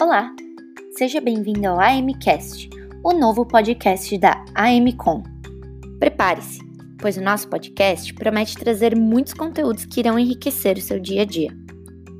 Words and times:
Olá, 0.00 0.32
seja 0.96 1.20
bem-vindo 1.20 1.66
ao 1.66 1.80
AMCast, 1.80 2.70
o 3.02 3.12
novo 3.12 3.44
podcast 3.44 4.16
da 4.16 4.44
AMCom. 4.54 5.24
Prepare-se, 5.98 6.60
pois 7.00 7.16
o 7.16 7.20
nosso 7.20 7.48
podcast 7.48 8.14
promete 8.14 8.56
trazer 8.56 8.94
muitos 8.94 9.34
conteúdos 9.34 9.84
que 9.84 9.98
irão 9.98 10.16
enriquecer 10.16 10.78
o 10.78 10.80
seu 10.80 11.00
dia 11.00 11.22
a 11.22 11.24
dia. 11.24 11.50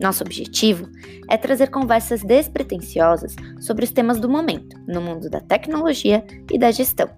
Nosso 0.00 0.25
objetivo 0.25 0.88
é 1.30 1.36
trazer 1.36 1.70
conversas 1.70 2.25
despretensiosas 2.25 3.36
sobre 3.61 3.84
os 3.84 3.92
temas 3.92 4.18
do 4.18 4.29
momento 4.29 4.76
no 4.88 5.00
mundo 5.00 5.30
da 5.30 5.40
tecnologia 5.40 6.26
e 6.50 6.58
da 6.58 6.72
gestão. 6.72 7.08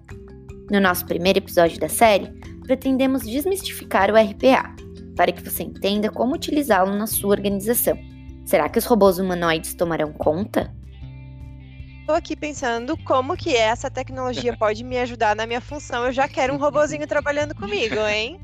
No 0.69 0.79
nosso 0.79 1.07
primeiro 1.07 1.39
episódio 1.39 1.79
da 1.79 1.89
série, 1.89 2.27
pretendemos 2.67 3.23
desmistificar 3.23 4.11
o 4.11 4.15
RPA, 4.15 4.75
para 5.15 5.31
que 5.31 5.41
você 5.41 5.63
entenda 5.63 6.11
como 6.11 6.35
utilizá-lo 6.35 6.95
na 6.95 7.07
sua 7.07 7.31
organização 7.31 8.10
Será 8.45 8.67
que 8.69 8.79
os 8.79 8.85
robôs 8.85 9.19
humanoides 9.19 9.73
tomarão 9.73 10.11
conta? 10.11 10.73
Estou 12.01 12.15
aqui 12.15 12.35
pensando 12.35 12.97
como 13.03 13.37
que 13.37 13.55
essa 13.55 13.89
tecnologia 13.89 14.55
pode 14.57 14.83
me 14.83 14.97
ajudar 14.97 15.35
na 15.35 15.47
minha 15.47 15.61
função. 15.61 16.05
Eu 16.05 16.11
já 16.11 16.27
quero 16.27 16.53
um 16.53 16.57
robozinho 16.57 17.07
trabalhando 17.07 17.55
comigo, 17.55 17.95
hein? 17.95 18.39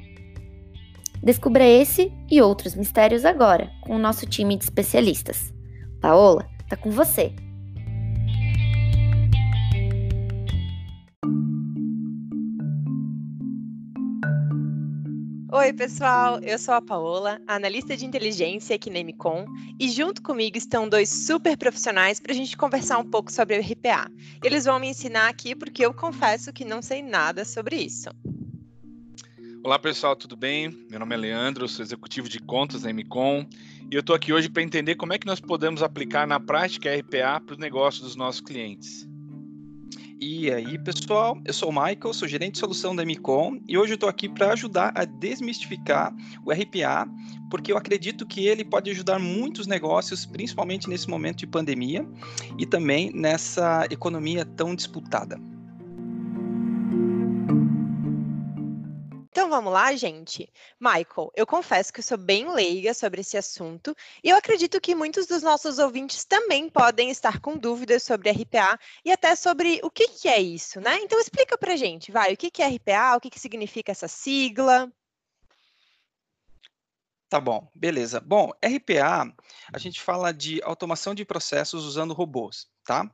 Descubra 1.22 1.66
esse 1.66 2.14
e 2.30 2.42
outros 2.42 2.76
mistérios 2.76 3.26
agora 3.26 3.70
com 3.82 3.96
o 3.96 4.00
nosso 4.00 4.26
time 4.26 4.56
de 4.56 4.64
especialistas. 4.64 5.54
Paola, 6.00 6.48
tá 6.70 6.78
com 6.78 6.92
você. 6.92 7.34
Oi, 15.50 15.72
pessoal, 15.72 16.42
eu 16.42 16.60
sou 16.60 16.74
a 16.74 16.82
Paola, 16.82 17.40
analista 17.48 17.96
de 17.96 18.06
inteligência 18.06 18.76
aqui 18.76 18.90
na 18.90 19.00
MCOM, 19.00 19.46
e 19.80 19.90
junto 19.90 20.22
comigo 20.22 20.58
estão 20.58 20.90
dois 20.90 21.08
super 21.08 21.56
profissionais 21.56 22.20
para 22.20 22.34
a 22.34 22.36
gente 22.36 22.58
conversar 22.58 22.98
um 22.98 23.10
pouco 23.10 23.32
sobre 23.32 23.58
o 23.58 23.62
RPA. 23.62 24.12
Eles 24.44 24.66
vão 24.66 24.78
me 24.78 24.90
ensinar 24.90 25.30
aqui 25.30 25.56
porque 25.56 25.86
eu 25.86 25.94
confesso 25.94 26.52
que 26.52 26.66
não 26.66 26.82
sei 26.82 27.02
nada 27.02 27.46
sobre 27.46 27.78
isso. 27.78 28.10
Olá, 29.64 29.80
pessoal, 29.80 30.18
tudo 30.18 30.36
bem? 30.36 30.70
Meu 30.90 31.00
nome 31.00 31.16
é 31.16 31.18
Leandro, 31.18 31.66
sou 31.70 31.82
executivo 31.84 32.28
de 32.28 32.40
contas 32.40 32.82
da 32.82 32.92
MCOM 32.92 33.48
e 33.90 33.96
eu 33.96 34.02
estou 34.02 34.18
aqui 34.18 34.34
hoje 34.34 34.50
para 34.50 34.64
entender 34.64 34.96
como 34.96 35.14
é 35.14 35.18
que 35.18 35.26
nós 35.26 35.40
podemos 35.40 35.82
aplicar 35.82 36.28
na 36.28 36.42
prática 36.42 36.94
RPA 36.94 37.40
para 37.40 37.54
os 37.54 37.58
negócios 37.58 38.04
dos 38.04 38.18
nossos 38.18 38.42
clientes. 38.42 39.08
E 40.20 40.52
aí, 40.52 40.80
pessoal, 40.80 41.40
eu 41.46 41.54
sou 41.54 41.70
o 41.70 41.72
Michael, 41.72 42.12
sou 42.12 42.28
gerente 42.28 42.54
de 42.54 42.60
solução 42.60 42.96
da 42.96 43.06
Micom 43.06 43.60
e 43.68 43.78
hoje 43.78 43.94
eu 43.94 43.96
estou 43.96 44.10
aqui 44.10 44.28
para 44.28 44.52
ajudar 44.54 44.92
a 44.96 45.06
desmistificar 45.06 46.12
o 46.44 46.52
RPA, 46.52 47.08
porque 47.52 47.72
eu 47.72 47.78
acredito 47.78 48.26
que 48.26 48.48
ele 48.48 48.66
pode 48.66 48.90
ajudar 48.90 49.20
muitos 49.20 49.68
negócios, 49.68 50.26
principalmente 50.26 50.90
nesse 50.90 51.08
momento 51.08 51.38
de 51.38 51.48
pandemia 51.48 52.04
e 52.58 52.66
também 52.66 53.12
nessa 53.14 53.86
economia 53.92 54.44
tão 54.44 54.74
disputada. 54.74 55.40
Vamos 59.58 59.74
lá, 59.74 59.96
gente? 59.96 60.48
Michael, 60.80 61.32
eu 61.36 61.48
confesso 61.48 61.92
que 61.92 62.00
eu 62.00 62.04
sou 62.04 62.18
bem 62.18 62.48
leiga 62.48 62.94
sobre 62.94 63.22
esse 63.22 63.36
assunto 63.36 63.96
e 64.24 64.30
eu 64.30 64.38
acredito 64.38 64.80
que 64.80 64.94
muitos 64.94 65.26
dos 65.26 65.42
nossos 65.42 65.80
ouvintes 65.80 66.24
também 66.26 66.70
podem 66.70 67.10
estar 67.10 67.42
com 67.42 67.58
dúvidas 67.58 68.04
sobre 68.04 68.30
RPA 68.30 68.80
e 69.04 69.12
até 69.12 69.36
sobre 69.36 69.80
o 69.84 69.90
que, 69.90 70.10
que 70.10 70.30
é 70.30 70.40
isso, 70.40 70.80
né? 70.80 71.00
Então 71.02 71.20
explica 71.20 71.58
pra 71.58 71.76
gente, 71.76 72.12
vai, 72.12 72.34
o 72.34 72.38
que, 72.38 72.52
que 72.52 72.62
é 72.62 72.68
RPA, 72.68 73.16
o 73.18 73.20
que, 73.20 73.32
que 73.32 73.40
significa 73.40 73.92
essa 73.92 74.08
sigla? 74.08 74.92
Tá 77.28 77.42
bom, 77.42 77.68
beleza. 77.74 78.20
Bom, 78.20 78.52
RPA, 78.64 79.36
a 79.74 79.78
gente 79.80 80.00
fala 80.00 80.32
de 80.32 80.62
automação 80.62 81.16
de 81.16 81.26
processos 81.26 81.84
usando 81.84 82.14
robôs, 82.14 82.68
tá? 82.86 83.12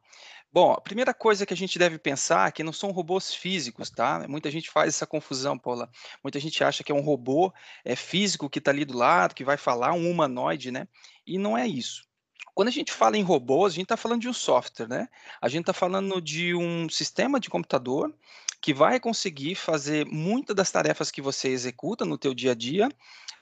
Bom, 0.53 0.71
a 0.71 0.79
primeira 0.79 1.15
coisa 1.15 1.47
que 1.47 1.53
a 1.53 1.57
gente 1.57 1.79
deve 1.79 1.97
pensar 1.97 2.47
é 2.47 2.51
que 2.51 2.61
não 2.63 2.71
são 2.71 2.91
robôs 2.91 3.33
físicos, 3.33 3.89
tá? 3.89 4.23
Muita 4.29 4.51
gente 4.51 4.69
faz 4.69 4.89
essa 4.89 5.07
confusão, 5.07 5.57
Paula. 5.57 5.89
Muita 6.23 6.39
gente 6.39 6.63
acha 6.63 6.83
que 6.83 6.91
é 6.91 6.95
um 6.95 7.01
robô 7.01 7.51
é, 7.83 7.95
físico 7.95 8.47
que 8.47 8.59
está 8.59 8.69
ali 8.69 8.85
do 8.85 8.95
lado, 8.95 9.33
que 9.33 9.43
vai 9.43 9.57
falar, 9.57 9.93
um 9.93 10.07
humanoide, 10.11 10.69
né? 10.69 10.87
E 11.25 11.39
não 11.39 11.57
é 11.57 11.67
isso. 11.67 12.07
Quando 12.53 12.67
a 12.67 12.71
gente 12.71 12.91
fala 12.91 13.17
em 13.17 13.23
robôs, 13.23 13.73
a 13.73 13.75
gente 13.75 13.85
está 13.85 13.97
falando 13.97 14.21
de 14.21 14.29
um 14.29 14.33
software, 14.33 14.87
né? 14.87 15.09
A 15.41 15.49
gente 15.49 15.61
está 15.61 15.73
falando 15.73 16.21
de 16.21 16.53
um 16.53 16.87
sistema 16.87 17.39
de 17.39 17.49
computador 17.49 18.13
que 18.61 18.75
vai 18.75 18.99
conseguir 18.99 19.55
fazer 19.55 20.05
muitas 20.05 20.55
das 20.55 20.69
tarefas 20.69 21.09
que 21.09 21.19
você 21.21 21.49
executa 21.49 22.05
no 22.05 22.15
teu 22.15 22.31
dia 22.31 22.51
a 22.51 22.55
dia 22.55 22.89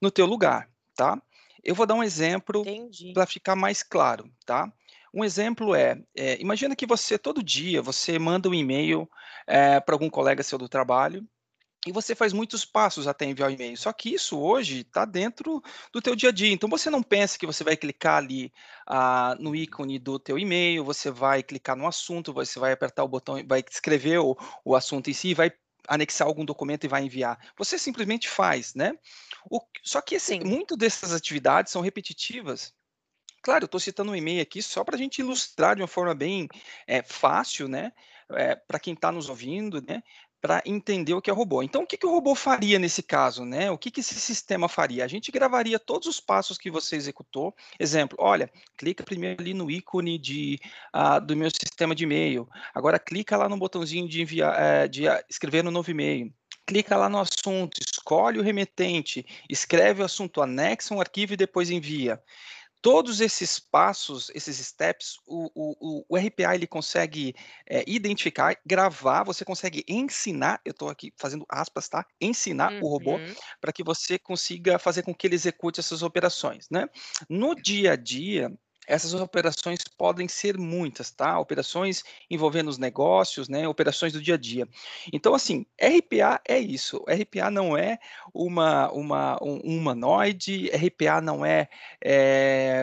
no 0.02 0.10
teu 0.10 0.26
lugar, 0.26 0.70
tá? 0.96 1.22
Eu 1.64 1.76
vou 1.76 1.86
dar 1.86 1.94
um 1.94 2.04
exemplo 2.04 2.64
para 3.14 3.28
ficar 3.28 3.56
mais 3.56 3.84
claro, 3.84 4.32
tá? 4.46 4.72
Um 5.14 5.24
exemplo 5.24 5.76
é, 5.76 6.02
é, 6.16 6.40
imagina 6.42 6.76
que 6.76 6.86
você 6.86 7.18
todo 7.18 7.44
dia 7.44 7.82
você 7.82 8.18
manda 8.18 8.48
um 8.48 8.54
e-mail 8.54 9.10
é, 9.46 9.80
para 9.80 9.94
algum 9.94 10.10
colega 10.10 10.42
seu 10.42 10.58
do 10.58 10.70
trabalho 10.70 11.28
e 11.86 11.92
você 11.92 12.14
faz 12.14 12.32
muitos 12.32 12.64
passos 12.64 13.08
até 13.08 13.26
enviar 13.26 13.50
o 13.50 13.54
e-mail. 13.54 13.76
Só 13.76 13.92
que 13.92 14.14
isso 14.14 14.40
hoje 14.40 14.82
está 14.82 15.04
dentro 15.04 15.62
do 15.92 16.02
teu 16.02 16.16
dia 16.16 16.30
a 16.30 16.32
dia. 16.32 16.54
Então 16.54 16.70
você 16.70 16.90
não 16.90 17.02
pensa 17.02 17.38
que 17.40 17.46
você 17.46 17.64
vai 17.64 17.76
clicar 17.76 18.18
ali 18.18 18.54
ah, 18.88 19.36
no 19.40 19.56
ícone 19.56 19.98
do 19.98 20.20
teu 20.20 20.38
e-mail, 20.38 20.86
você 20.86 21.10
vai 21.10 21.42
clicar 21.42 21.76
no 21.76 21.88
assunto, 21.88 22.34
você 22.34 22.60
vai 22.60 22.72
apertar 22.72 23.04
o 23.04 23.08
botão, 23.08 23.44
vai 23.48 23.64
escrever 23.70 24.20
o, 24.20 24.38
o 24.64 24.76
assunto 24.76 25.10
em 25.10 25.14
si, 25.14 25.30
e 25.30 25.34
vai 25.34 25.52
anexar 25.88 26.28
algum 26.28 26.46
documento 26.46 26.84
e 26.84 26.88
vai 26.88 27.04
enviar. 27.04 27.38
Você 27.58 27.80
simplesmente 27.80 28.30
faz, 28.30 28.76
né? 28.76 28.94
O, 29.50 29.60
só 29.84 30.02
que 30.02 30.16
assim, 30.16 30.40
muito 30.42 30.78
dessas 30.78 31.12
atividades 31.12 31.72
são 31.72 31.82
repetitivas 31.82 32.74
Claro, 33.42 33.64
eu 33.64 33.66
estou 33.66 33.80
citando 33.80 34.12
um 34.12 34.16
e-mail 34.16 34.42
aqui 34.42 34.62
só 34.62 34.84
para 34.84 34.96
a 34.96 35.00
gente 35.00 35.20
ilustrar 35.20 35.76
de 35.76 35.82
uma 35.82 35.88
forma 35.88 36.14
bem 36.14 36.48
é, 36.86 37.02
fácil, 37.02 37.68
né? 37.68 37.92
É, 38.34 38.56
para 38.56 38.80
quem 38.80 38.94
está 38.94 39.12
nos 39.12 39.30
ouvindo, 39.30 39.82
né? 39.82 40.04
Para 40.40 40.62
entender 40.66 41.14
o 41.14 41.22
que 41.22 41.30
é 41.30 41.34
robô. 41.34 41.64
Então, 41.64 41.84
o 41.84 41.88
que, 41.88 41.98
que 41.98 42.06
o 42.06 42.12
robô 42.12 42.36
faria 42.36 42.78
nesse 42.78 43.02
caso, 43.02 43.44
né? 43.44 43.72
O 43.72 43.78
que, 43.80 43.90
que 43.90 44.00
esse 44.00 44.14
sistema 44.16 44.70
faria? 44.70 45.04
A 45.04 45.08
gente 45.08 45.32
gravaria 45.32 45.80
todos 45.80 46.08
os 46.08 46.20
passos 46.20 46.58
que 46.58 46.70
você 46.70 46.96
executou. 46.96 47.54
Exemplo, 47.80 48.16
olha, 48.22 48.50
clica 48.78 49.04
primeiro 49.04 49.42
ali 49.42 49.56
no 49.56 49.72
ícone 49.72 50.20
de, 50.20 50.60
uh, 50.96 51.20
do 51.20 51.36
meu 51.36 51.50
sistema 51.50 51.96
de 51.96 52.04
e-mail. 52.04 52.48
Agora 52.76 53.00
clica 53.00 53.36
lá 53.38 53.50
no 53.50 53.58
botãozinho 53.58 54.08
de 54.08 54.22
enviar, 54.22 54.54
uh, 54.54 54.90
de 54.90 55.04
escrever 55.28 55.64
no 55.64 55.72
novo 55.72 55.90
e-mail 55.90 56.32
clica 56.64 56.96
lá 56.96 57.10
no 57.10 57.20
assunto, 57.20 57.78
escolhe 57.82 58.40
o 58.40 58.42
remetente, 58.42 59.26
escreve 59.50 60.02
o 60.02 60.06
assunto, 60.06 60.42
anexa 60.42 60.94
um 60.94 61.02
arquivo 61.02 61.34
e 61.34 61.38
depois 61.38 61.70
envia 61.70 62.22
todos 62.82 63.22
esses 63.22 63.60
passos, 63.60 64.32
esses 64.34 64.58
steps, 64.58 65.18
o, 65.28 65.52
o, 65.54 66.06
o 66.10 66.18
RPA 66.18 66.56
ele 66.56 66.66
consegue 66.66 67.36
é, 67.68 67.84
identificar, 67.86 68.58
gravar, 68.66 69.24
você 69.24 69.46
consegue 69.46 69.84
ensinar, 69.88 70.60
eu 70.66 70.72
estou 70.72 70.90
aqui 70.90 71.14
fazendo 71.16 71.46
aspas, 71.48 71.88
tá? 71.88 72.06
Ensinar 72.20 72.74
uhum. 72.74 72.84
o 72.84 72.88
robô 72.88 73.18
uhum. 73.18 73.36
para 73.60 73.72
que 73.72 73.84
você 73.84 74.18
consiga 74.18 74.80
fazer 74.80 75.04
com 75.04 75.14
que 75.14 75.28
ele 75.28 75.36
execute 75.36 75.80
essas 75.80 76.02
operações, 76.02 76.68
né? 76.72 76.90
No 77.30 77.54
dia 77.54 77.94
a 77.94 77.96
dia, 77.96 78.52
essas 78.88 79.14
operações 79.14 79.84
podem 79.98 80.28
ser 80.28 80.58
muitas, 80.58 81.12
tá? 81.12 81.40
Operações 81.40 82.04
envolvendo 82.30 82.68
os 82.68 82.78
negócios, 82.78 83.48
né? 83.48 83.68
Operações 83.68 84.12
do 84.12 84.22
dia 84.22 84.34
a 84.34 84.38
dia. 84.38 84.68
Então, 85.14 85.36
assim, 85.36 85.66
RPA 85.80 86.42
é 86.48 86.60
isso. 86.60 87.04
RPA 87.08 87.52
não 87.52 87.78
é 87.78 88.00
uma, 88.34 88.92
uma 88.92 89.38
um, 89.42 89.60
humanoide, 89.60 90.70
RPA 90.70 91.22
não 91.22 91.46
é, 91.46 91.70
é, 92.04 92.82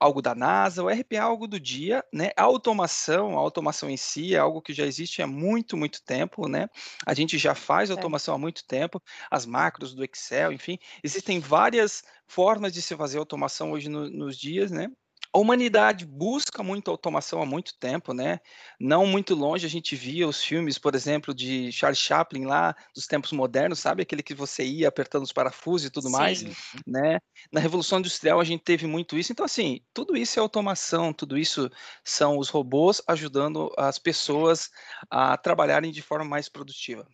algo 0.00 0.20
da 0.20 0.34
NASA, 0.34 0.82
o 0.82 0.88
RPA 0.88 1.16
é 1.16 1.18
algo 1.18 1.46
do 1.46 1.60
dia, 1.60 2.04
né? 2.12 2.30
A 2.36 2.42
automação, 2.42 3.38
a 3.38 3.40
automação 3.40 3.88
em 3.88 3.96
si 3.96 4.34
é 4.34 4.38
algo 4.38 4.60
que 4.60 4.72
já 4.72 4.84
existe 4.84 5.22
há 5.22 5.26
muito, 5.26 5.76
muito 5.76 6.02
tempo, 6.02 6.48
né? 6.48 6.68
A 7.06 7.14
gente 7.14 7.38
já 7.38 7.54
faz 7.54 7.90
automação 7.90 8.34
há 8.34 8.38
muito 8.38 8.66
tempo, 8.66 9.00
as 9.30 9.46
macros 9.46 9.94
do 9.94 10.04
Excel, 10.04 10.52
enfim, 10.52 10.78
existem 11.02 11.38
várias 11.38 12.02
formas 12.26 12.72
de 12.72 12.82
se 12.82 12.96
fazer 12.96 13.18
automação 13.18 13.72
hoje 13.72 13.88
no, 13.88 14.10
nos 14.10 14.36
dias, 14.36 14.70
né? 14.70 14.90
A 15.32 15.38
humanidade 15.38 16.06
busca 16.06 16.62
muito 16.62 16.90
automação 16.90 17.42
há 17.42 17.46
muito 17.46 17.76
tempo, 17.78 18.14
né? 18.14 18.40
Não 18.80 19.06
muito 19.06 19.34
longe 19.34 19.66
a 19.66 19.68
gente 19.68 19.94
via 19.94 20.26
os 20.26 20.42
filmes, 20.42 20.78
por 20.78 20.94
exemplo, 20.94 21.34
de 21.34 21.70
Charles 21.70 21.98
Chaplin 21.98 22.46
lá 22.46 22.74
dos 22.94 23.06
tempos 23.06 23.32
modernos, 23.32 23.78
sabe 23.78 24.02
aquele 24.02 24.22
que 24.22 24.34
você 24.34 24.64
ia 24.64 24.88
apertando 24.88 25.24
os 25.24 25.32
parafusos 25.32 25.86
e 25.86 25.90
tudo 25.90 26.06
Sim. 26.06 26.12
mais, 26.12 26.42
né? 26.86 27.18
Na 27.52 27.60
Revolução 27.60 27.98
Industrial 27.98 28.40
a 28.40 28.44
gente 28.44 28.62
teve 28.62 28.86
muito 28.86 29.18
isso. 29.18 29.30
Então 29.30 29.44
assim, 29.44 29.80
tudo 29.92 30.16
isso 30.16 30.38
é 30.38 30.42
automação, 30.42 31.12
tudo 31.12 31.36
isso 31.36 31.70
são 32.02 32.38
os 32.38 32.48
robôs 32.48 33.02
ajudando 33.06 33.70
as 33.76 33.98
pessoas 33.98 34.70
a 35.10 35.36
trabalharem 35.36 35.92
de 35.92 36.00
forma 36.00 36.24
mais 36.24 36.48
produtiva. 36.48 37.06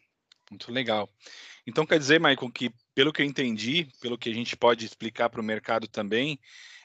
Muito 0.51 0.71
legal. 0.71 1.11
Então 1.67 1.87
quer 1.87 1.99
dizer, 1.99 2.21
Michael, 2.21 2.51
que 2.51 2.71
pelo 2.95 3.13
que 3.13 3.23
eu 3.23 3.27
entendi, 3.27 3.89
pelo 4.01 4.19
que 4.19 4.29
a 4.29 4.35
gente 4.35 4.57
pode 4.57 4.85
explicar 4.85 5.31
para 5.31 5.41
o 5.41 5.45
mercado 5.45 5.89
também, 5.89 6.39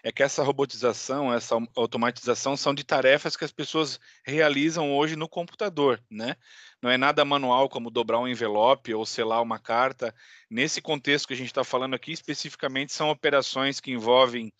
é 0.03 0.11
que 0.11 0.23
essa 0.23 0.43
robotização, 0.43 1.33
essa 1.33 1.55
automatização 1.75 2.55
são 2.55 2.73
de 2.73 2.83
tarefas 2.83 3.35
que 3.35 3.43
as 3.43 3.51
pessoas 3.51 3.99
realizam 4.23 4.95
hoje 4.95 5.15
no 5.15 5.27
computador, 5.27 6.01
né? 6.09 6.35
Não 6.81 6.89
é 6.89 6.97
nada 6.97 7.25
manual 7.25 7.67
como 7.67 7.91
dobrar 7.91 8.19
um 8.19 8.27
envelope 8.27 8.93
ou 8.93 9.05
selar 9.05 9.41
uma 9.41 9.59
carta. 9.59 10.15
Nesse 10.49 10.81
contexto 10.81 11.27
que 11.27 11.33
a 11.33 11.37
gente 11.37 11.47
está 11.47 11.63
falando 11.63 11.93
aqui, 11.93 12.13
especificamente, 12.13 12.93
são 12.93 13.09
operações 13.09 13.81
que 13.81 13.91
envolvem 13.91 14.53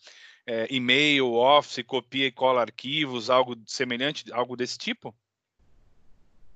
é, 0.46 0.66
e-mail, 0.70 1.32
Office, 1.32 1.82
copia 1.86 2.26
e 2.26 2.32
cola 2.32 2.60
arquivos, 2.60 3.30
algo 3.30 3.56
semelhante, 3.66 4.30
algo 4.32 4.56
desse 4.56 4.76
tipo? 4.76 5.14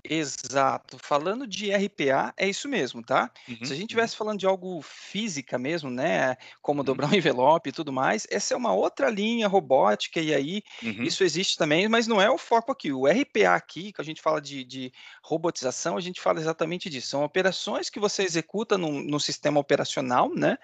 Exato. 0.06 0.98
Falando 0.98 1.46
de 1.46 1.70
RPA, 1.72 2.34
é 2.36 2.46
isso 2.46 2.68
mesmo, 2.68 3.02
tá? 3.02 3.30
Uhum, 3.48 3.56
Se 3.62 3.72
a 3.72 3.76
gente 3.76 3.84
uhum, 3.90 3.92
estivesse 3.92 4.14
falando 4.14 4.38
de 4.38 4.44
algo 4.46 4.82
física 4.82 5.56
mesmo, 5.58 5.88
né, 5.88 6.36
como 6.60 6.84
uhum, 6.84 6.84
dobrar 6.84 7.08
um 7.08 7.14
envelope 7.14 7.70
e 7.70 7.72
tudo 7.72 7.90
mais, 7.90 8.26
essa 8.30 8.52
é 8.52 8.56
uma 8.56 8.74
outra 8.74 9.08
linha 9.08 9.48
robótica, 9.48 10.20
e 10.20 10.34
aí 10.34 10.62
uhum, 10.82 11.08
isso 11.08 11.24
existe 11.24 11.56
também, 11.56 11.88
mas 11.88 12.06
não 12.06 12.20
é 12.20 12.28
o 12.30 12.36
foco 12.36 12.70
aqui. 12.70 12.92
O 12.92 13.06
RPA 13.06 13.54
aqui, 13.54 13.92
que 13.94 14.00
a 14.00 14.04
gente 14.04 14.20
fala 14.20 14.42
de, 14.42 14.62
de 14.62 14.92
robotização, 15.22 15.96
a 15.96 16.00
gente 16.02 16.20
fala 16.20 16.38
exatamente 16.38 16.90
disso. 16.90 17.08
São 17.08 17.24
operações 17.24 17.88
que 17.88 17.98
você 17.98 18.24
executa 18.24 18.76
no, 18.76 19.02
no 19.02 19.18
sistema 19.18 19.58
operacional, 19.58 20.28
né, 20.34 20.58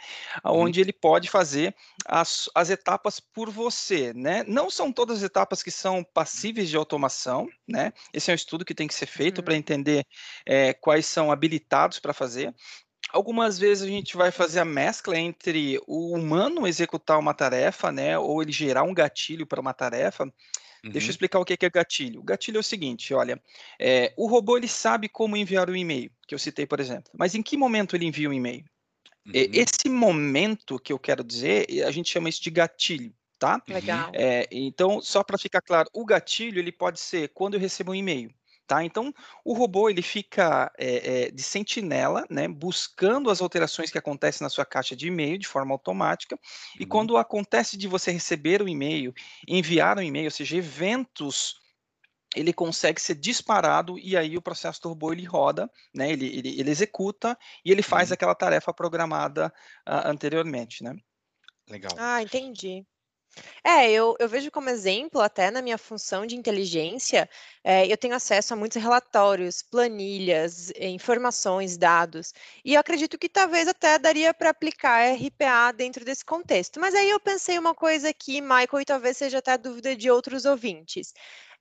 uhum, 0.51 0.71
onde 0.71 0.81
ele 0.81 0.93
pode 0.93 1.31
fazer 1.31 1.75
as, 2.07 2.49
as 2.55 2.71
etapas 2.71 3.21
por 3.21 3.51
você, 3.51 4.13
né? 4.15 4.43
Não 4.47 4.71
são 4.71 4.93
todas 4.93 5.19
as 5.19 5.23
etapas 5.25 5.63
que 5.63 5.71
são 5.71 6.05
passíveis 6.05 6.69
de 6.69 6.77
automação, 6.77 7.49
né? 7.69 7.93
Esse 8.13 8.31
é 8.31 8.33
um 8.33 8.37
estudo 8.37 8.65
que 8.65 8.75
tem 8.75 8.87
que 8.89 8.95
ser 8.95 9.07
feito 9.07 9.30
para 9.43 9.55
Uhum. 9.55 9.57
entender 9.57 10.05
eh, 10.47 10.75
quais 10.75 11.07
são 11.07 11.31
habilitados 11.31 11.99
para 12.01 12.13
fazer. 12.13 12.55
Algumas 13.13 13.59
vezes 13.59 13.85
a 13.85 13.89
gente 13.89 14.17
vai 14.17 14.31
fazer 14.33 14.61
a 14.61 14.65
mescla 14.65 15.19
entre 15.19 15.81
o 15.87 16.15
humano 16.17 16.67
executar 16.67 17.19
uma 17.19 17.35
tarefa, 17.35 17.93
né, 17.93 18.19
ou 18.19 18.43
ele 18.43 18.53
gerar 18.53 18.85
um 18.85 18.95
gatilho 18.95 19.47
para 19.47 19.61
uma 19.61 19.75
tarefa. 19.75 20.33
Deixa 20.93 21.11
eu 21.11 21.13
uhum, 21.13 21.15
explicar 21.15 21.41
o 21.41 21.45
que 21.45 21.57
que 21.57 21.67
é 21.67 21.71
gatilho. 21.71 22.21
O 22.21 22.25
gatilho 22.25 22.59
é 22.59 22.61
o 22.61 22.65
seguinte, 22.65 23.15
olha, 23.15 23.41
eh, 23.81 24.13
o 24.17 24.27
robô 24.29 24.57
ele 24.59 24.69
sabe 24.69 25.09
como 25.09 25.37
enviar 25.37 25.71
o 25.71 25.77
e-mail, 25.77 26.11
que 26.29 26.35
eu 26.35 26.39
citei, 26.39 26.67
por 26.67 26.81
exemplo, 26.81 27.13
mas 27.17 27.35
em 27.35 27.43
que 27.43 27.57
momento 27.57 27.97
ele 27.97 28.07
envia 28.07 28.31
o 28.31 28.33
e-mail? 28.33 28.65
Uhum, 29.27 29.67
Esse 29.73 29.89
momento 29.89 30.79
que 30.79 30.93
eu 30.93 30.99
quero 30.99 31.23
dizer, 31.25 31.67
a 31.85 31.91
gente 31.91 32.11
chama 32.11 32.29
isso 32.29 32.43
de 32.43 32.51
gatilho, 32.51 33.15
tá? 33.39 33.63
uhum, 33.69 34.05
Legal. 34.05 34.15
É, 34.15 34.49
então, 34.51 35.01
só 35.01 35.23
para 35.23 35.39
ficar 35.39 35.61
claro, 35.63 35.89
o 35.95 36.05
gatilho 36.05 36.59
ele 36.59 36.73
pode 36.73 36.99
ser 37.01 37.29
quando 37.33 37.55
eu 37.55 37.61
recebo 37.61 37.93
um 37.93 37.95
e-mail, 37.95 38.35
tá? 38.71 38.85
Então, 38.85 39.13
o 39.45 39.53
robô 39.53 39.91
ele 39.91 40.01
fica 40.01 40.71
é, 40.79 41.25
é, 41.25 41.31
de 41.33 41.43
sentinela, 41.43 42.25
né, 42.31 42.47
buscando 42.47 43.29
as 43.29 43.43
alterações 43.43 43.91
que 43.91 43.99
acontecem 43.99 44.45
na 44.45 44.49
sua 44.49 44.65
caixa 44.65 44.95
de 44.95 45.09
e-mail 45.09 45.37
de 45.37 45.49
forma 45.49 45.75
automática. 45.75 46.39
E 46.79 46.85
uhum, 46.85 46.89
quando 46.89 47.17
acontece 47.17 47.77
de 47.77 47.89
você 47.89 48.13
receber 48.13 48.63
o 48.63 48.69
e-mail, 48.69 49.13
enviar 49.49 49.99
um 49.99 50.03
e-mail, 50.03 50.27
ou 50.27 50.31
seja, 50.31 50.57
eventos 50.57 51.59
ele 52.37 52.53
consegue 52.53 53.01
ser 53.01 53.17
disparado 53.17 53.99
e 53.99 54.17
aí 54.17 54.37
o 54.37 54.43
processo 54.43 54.81
do 54.83 54.91
robô 54.91 55.13
ele 55.13 55.25
roda, 55.25 55.69
né? 55.93 56.13
Ele, 56.13 56.27
ele, 56.27 56.61
ele 56.61 56.71
executa 56.71 57.37
e 57.65 57.73
ele 57.73 57.83
faz 57.83 58.11
uhum. 58.11 58.15
aquela 58.15 58.37
tarefa 58.37 58.73
programada 58.73 59.53
ah, 59.85 60.09
anteriormente, 60.09 60.85
né? 60.85 60.95
Legal. 61.69 61.91
Ah, 61.99 62.23
entendi. 62.23 62.87
É, 63.65 63.91
eu, 63.91 64.17
eu 64.19 64.29
vejo 64.29 64.51
como 64.51 64.69
exemplo, 64.69 65.21
até 65.21 65.51
na 65.51 65.63
minha 65.63 65.79
função 65.79 66.27
de 66.27 66.37
inteligência, 66.37 67.29
eh, 67.65 67.87
eu 67.91 67.97
tenho 67.97 68.15
acesso 68.15 68.53
a 68.53 68.57
muitos 68.57 68.81
relatórios, 68.83 69.63
planilhas, 69.63 70.71
eh, 70.75 70.89
informações, 70.89 71.77
dados, 71.77 72.33
e 72.65 72.75
eu 72.75 72.81
acredito 72.81 73.19
que 73.19 73.29
talvez 73.29 73.69
até 73.69 73.99
daria 73.99 74.35
para 74.35 74.51
aplicar 74.51 75.01
RPA 75.01 75.73
dentro 75.73 76.05
desse 76.05 76.25
contexto. 76.25 76.81
Mas 76.81 76.95
aí 76.95 77.09
eu 77.11 77.21
pensei 77.21 77.59
uma 77.59 77.75
coisa 77.75 78.09
aqui, 78.11 78.41
Michael, 78.41 78.81
e 78.81 78.85
talvez 78.85 79.17
seja 79.17 79.39
até 79.39 79.57
dúvida 79.57 79.95
de 79.97 80.11
outros 80.11 80.45
ouvintes. 80.45 81.13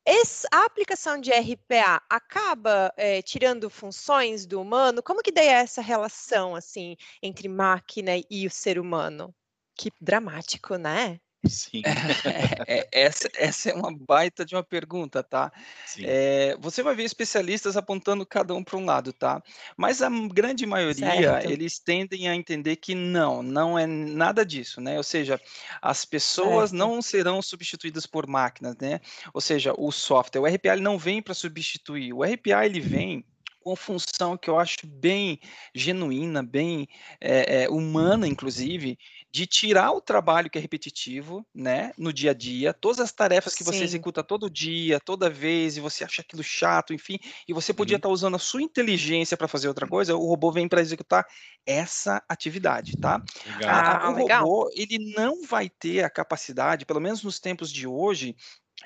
Esse- 0.06 0.48
a 0.51 0.66
aplicação 0.66 1.19
de 1.21 1.31
RPA 1.31 2.01
acaba 2.10 2.94
eh, 2.98 3.21
tirando 3.21 3.69
funções 3.69 4.45
do 4.45 4.62
humano? 4.62 5.04
Como 5.04 5.21
que 5.21 5.31
daí 5.31 5.48
é 5.48 5.51
essa 5.54 5.81
relação 5.81 6.56
assim 6.56 6.95
entre 7.21 7.48
máquina 7.50 8.12
e 8.30 8.48
o 8.48 8.51
ser 8.51 8.80
humano? 8.80 9.33
Que 9.75 9.92
dramático, 10.01 10.75
né? 10.77 11.19
Sim, 11.47 11.81
É, 12.68 12.80
é, 12.80 12.88
essa, 12.91 13.30
essa 13.36 13.69
é 13.69 13.74
uma 13.74 13.95
baita 13.95 14.45
de 14.45 14.56
uma 14.56 14.63
pergunta, 14.63 15.24
tá? 15.24 15.51
É, 16.00 16.57
você 16.59 16.83
vai 16.83 16.94
ver 16.94 17.03
especialistas 17.03 17.77
apontando 17.77 18.25
cada 18.25 18.53
um 18.53 18.63
para 18.63 18.77
um 18.77 18.86
lado, 18.86 19.13
tá? 19.13 19.41
Mas 19.77 20.01
a 20.01 20.09
grande 20.09 20.65
maioria, 20.65 21.12
Certo, 21.12 21.50
eles 21.50 21.80
tendem 21.80 22.27
a 22.27 22.36
entender 22.36 22.75
que 22.75 22.94
não, 22.94 23.41
não 23.41 23.80
é 23.80 23.88
nada 23.88 24.45
disso, 24.45 24.81
né? 24.81 24.97
Ou 24.97 25.03
seja, 25.03 25.39
as 25.81 26.03
pessoas 26.03 26.71
certo. 26.71 26.80
não 26.80 27.01
serão 27.01 27.42
substituídas 27.42 28.06
por 28.06 28.27
máquinas, 28.27 28.75
né? 28.77 29.00
Ou 29.33 29.39
seja, 29.39 29.74
o 29.77 29.92
software, 29.92 30.42
o 30.42 30.45
RPA 30.45 30.74
ele 30.74 30.81
não 30.81 30.97
vem 30.97 31.21
para 31.21 31.33
substituir, 31.33 32.13
o 32.13 32.24
RPA 32.24 32.65
ele 32.65 32.81
vem 32.81 33.25
com 33.62 33.75
função 33.75 34.38
que 34.38 34.50
eu 34.50 34.57
acho 34.57 34.77
bem 34.85 35.39
genuína, 35.75 36.42
bem 36.42 36.88
é, 37.19 37.63
é, 37.63 37.69
humana, 37.69 38.27
inclusive, 38.27 38.97
de 39.31 39.45
tirar 39.45 39.91
o 39.91 40.01
trabalho 40.01 40.49
que 40.49 40.57
é 40.57 40.61
repetitivo, 40.61 41.45
né, 41.53 41.91
no 41.97 42.11
dia 42.11 42.31
a 42.31 42.33
dia, 42.33 42.73
todas 42.73 42.99
as 42.99 43.11
tarefas 43.11 43.53
que 43.55 43.63
você 43.63 43.83
Sim, 43.83 43.83
executa 43.83 44.23
todo 44.23 44.49
dia, 44.49 44.99
toda 44.99 45.29
vez, 45.29 45.77
e 45.77 45.81
você 45.81 46.03
acha 46.03 46.21
aquilo 46.21 46.43
chato, 46.43 46.93
enfim, 46.93 47.19
e 47.47 47.53
você 47.53 47.73
podia 47.73 47.95
Uhum, 47.95 47.97
estar 47.97 48.09
usando 48.09 48.35
a 48.35 48.39
sua 48.39 48.61
inteligência 48.63 49.37
para 49.37 49.47
fazer 49.47 49.67
outra 49.67 49.87
coisa, 49.87 50.15
o 50.15 50.25
robô 50.25 50.51
vem 50.51 50.67
para 50.67 50.81
executar 50.81 51.25
essa 51.65 52.23
atividade, 52.27 52.97
tá? 52.99 53.21
legal. 53.45 53.83
A- 53.85 53.99
Ah, 54.01 54.09
o 54.09 54.11
legal. 54.11 54.49
robô, 54.53 54.69
ele 54.73 54.97
não 55.15 55.43
vai 55.43 55.69
ter 55.69 56.03
a 56.03 56.09
capacidade, 56.09 56.85
pelo 56.85 56.99
menos 56.99 57.23
nos 57.23 57.39
tempos 57.39 57.71
de 57.71 57.87
hoje, 57.87 58.35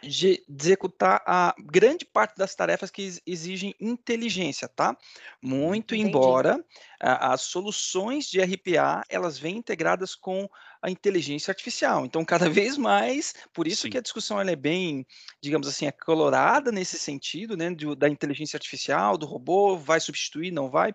de 0.07 0.43
executar 0.49 1.21
a 1.25 1.53
grande 1.59 2.05
parte 2.05 2.35
das 2.37 2.53
tarefas 2.55 2.91
que 2.91 3.01
ex- 3.01 3.21
exigem 3.25 3.73
inteligência, 3.79 4.67
tá? 4.67 4.97
Muito 5.41 5.95
Entendi. 5.95 6.07
embora 6.09 6.63
a- 6.99 7.33
as 7.33 7.41
soluções 7.41 8.25
de 8.25 8.39
RPA 8.41 9.03
elas 9.09 9.37
vêm 9.37 9.57
integradas 9.57 10.15
com 10.15 10.47
a 10.81 10.89
inteligência 10.89 11.49
artificial. 11.49 12.05
Então, 12.05 12.25
cada 12.25 12.49
vez 12.51 12.77
mais, 12.77 13.33
por 13.53 13.67
isso 13.67 13.87
que 13.87 13.93
Sim. 13.93 13.99
a 13.99 14.01
discussão 14.01 14.39
ela 14.39 14.51
é 14.51 14.55
bem, 14.55 15.05
digamos 15.41 15.67
assim, 15.67 15.85
é 15.85 15.91
colorada 15.91 16.71
nesse 16.71 16.99
sentido, 16.99 17.55
né? 17.55 17.71
do- 17.71 17.95
da 17.95 18.09
inteligência 18.09 18.57
artificial, 18.57 19.17
do 19.17 19.25
robô, 19.25 19.77
vai 19.77 19.99
substituir, 19.99 20.51
não 20.51 20.69
vai? 20.69 20.93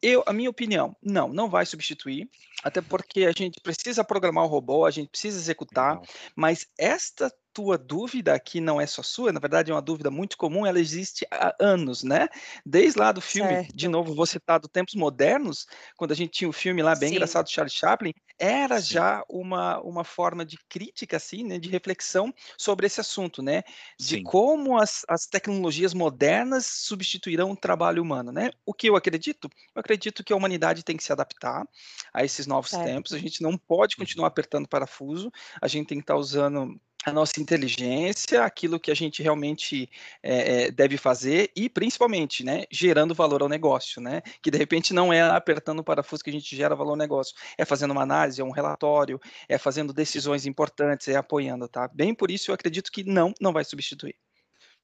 Eu, 0.00 0.22
a 0.26 0.32
minha 0.32 0.50
opinião, 0.50 0.96
não, 1.02 1.28
não 1.28 1.48
vai 1.50 1.66
substituir, 1.66 2.28
até 2.62 2.80
porque 2.80 3.24
a 3.26 3.32
gente 3.32 3.60
precisa 3.60 4.02
programar 4.04 4.44
o 4.44 4.48
robô, 4.48 4.86
a 4.86 4.90
gente 4.90 5.10
precisa 5.10 5.38
executar, 5.38 5.96
Legal. 6.00 6.06
mas 6.34 6.66
esta 6.78 7.30
tua 7.56 7.78
dúvida, 7.78 8.38
que 8.38 8.60
não 8.60 8.78
é 8.78 8.86
só 8.86 9.02
sua, 9.02 9.32
na 9.32 9.40
verdade 9.40 9.70
é 9.70 9.74
uma 9.74 9.80
dúvida 9.80 10.10
muito 10.10 10.36
comum, 10.36 10.66
ela 10.66 10.78
existe 10.78 11.26
há 11.30 11.54
anos, 11.58 12.02
né? 12.04 12.28
Desde 12.66 12.98
lá 12.98 13.12
do 13.12 13.20
filme, 13.22 13.58
de 13.72 13.88
Certo. 13.88 13.88
novo, 13.88 14.14
vou 14.14 14.26
citar 14.26 14.60
do 14.60 14.68
Tempos 14.68 14.94
Modernos, 14.94 15.66
quando 15.96 16.12
a 16.12 16.14
gente 16.14 16.32
tinha 16.32 16.48
um 16.48 16.52
filme 16.52 16.82
lá 16.82 16.94
bem 16.94 17.10
Sim, 17.10 17.12
engraçado, 17.12 17.48
Charlie 17.50 17.72
Chaplin, 17.72 18.12
era 18.38 18.80
Sim, 18.80 18.82
já 18.82 19.22
uma, 19.30 19.80
uma 19.80 20.04
forma 20.04 20.44
de 20.44 20.58
crítica, 20.68 21.16
assim, 21.16 21.42
né, 21.44 21.58
de 21.58 21.70
reflexão 21.70 22.30
sobre 22.58 22.86
esse 22.86 23.00
assunto, 23.00 23.42
né? 23.42 23.62
De 23.98 24.18
sim. 24.18 24.22
como 24.22 24.78
as, 24.78 25.02
as 25.08 25.26
tecnologias 25.26 25.94
modernas 25.94 26.66
substituirão 26.66 27.52
o 27.52 27.56
trabalho 27.56 28.02
humano, 28.02 28.30
né? 28.32 28.50
O 28.66 28.74
que 28.74 28.88
eu 28.88 28.96
acredito? 28.96 29.48
Eu 29.74 29.80
acredito 29.80 30.22
que 30.22 30.32
a 30.32 30.36
humanidade 30.36 30.84
tem 30.84 30.96
que 30.96 31.04
se 31.04 31.12
adaptar 31.12 31.64
a 32.12 32.24
esses 32.24 32.46
novos 32.46 32.78
tempos, 32.78 33.12
a 33.12 33.18
certo. 33.18 33.18
gente 33.18 33.42
não 33.42 33.56
pode 33.56 33.96
Uhum, 33.96 33.96
continuar 33.96 34.28
apertando 34.28 34.68
parafuso, 34.68 35.30
a 35.60 35.68
gente 35.68 35.86
tem 35.88 35.98
que 35.98 36.02
estar 36.02 36.16
usando 36.16 36.78
a 37.06 37.12
nossa 37.12 37.40
inteligência, 37.40 38.42
aquilo 38.42 38.80
que 38.80 38.90
a 38.90 38.94
gente 38.94 39.22
realmente 39.22 39.88
eh, 40.24 40.72
deve 40.72 40.96
fazer 40.96 41.52
e 41.54 41.68
principalmente, 41.70 42.44
né, 42.44 42.64
gerando 42.68 43.14
valor 43.14 43.42
ao 43.42 43.48
negócio, 43.48 44.02
né, 44.02 44.22
que 44.42 44.50
de 44.50 44.58
repente 44.58 44.92
não 44.92 45.12
é 45.12 45.22
apertando 45.22 45.78
o 45.78 45.84
parafuso 45.84 46.24
que 46.24 46.30
a 46.30 46.32
gente 46.32 46.56
gera 46.56 46.74
valor 46.74 46.90
ao 46.90 46.96
negócio, 46.96 47.32
é 47.56 47.64
fazendo 47.64 47.92
uma 47.92 48.02
análise, 48.02 48.40
é 48.40 48.44
um 48.44 48.50
relatório, 48.50 49.20
é 49.48 49.56
fazendo 49.56 49.92
decisões 49.92 50.46
importantes, 50.46 51.06
é 51.06 51.14
apoiando, 51.14 51.68
tá? 51.68 51.88
Bem 51.94 52.12
por 52.12 52.28
isso 52.28 52.50
eu 52.50 52.54
acredito 52.56 52.90
que 52.90 53.04
não, 53.04 53.32
não 53.40 53.52
vai 53.52 53.64
substituir. 53.64 54.16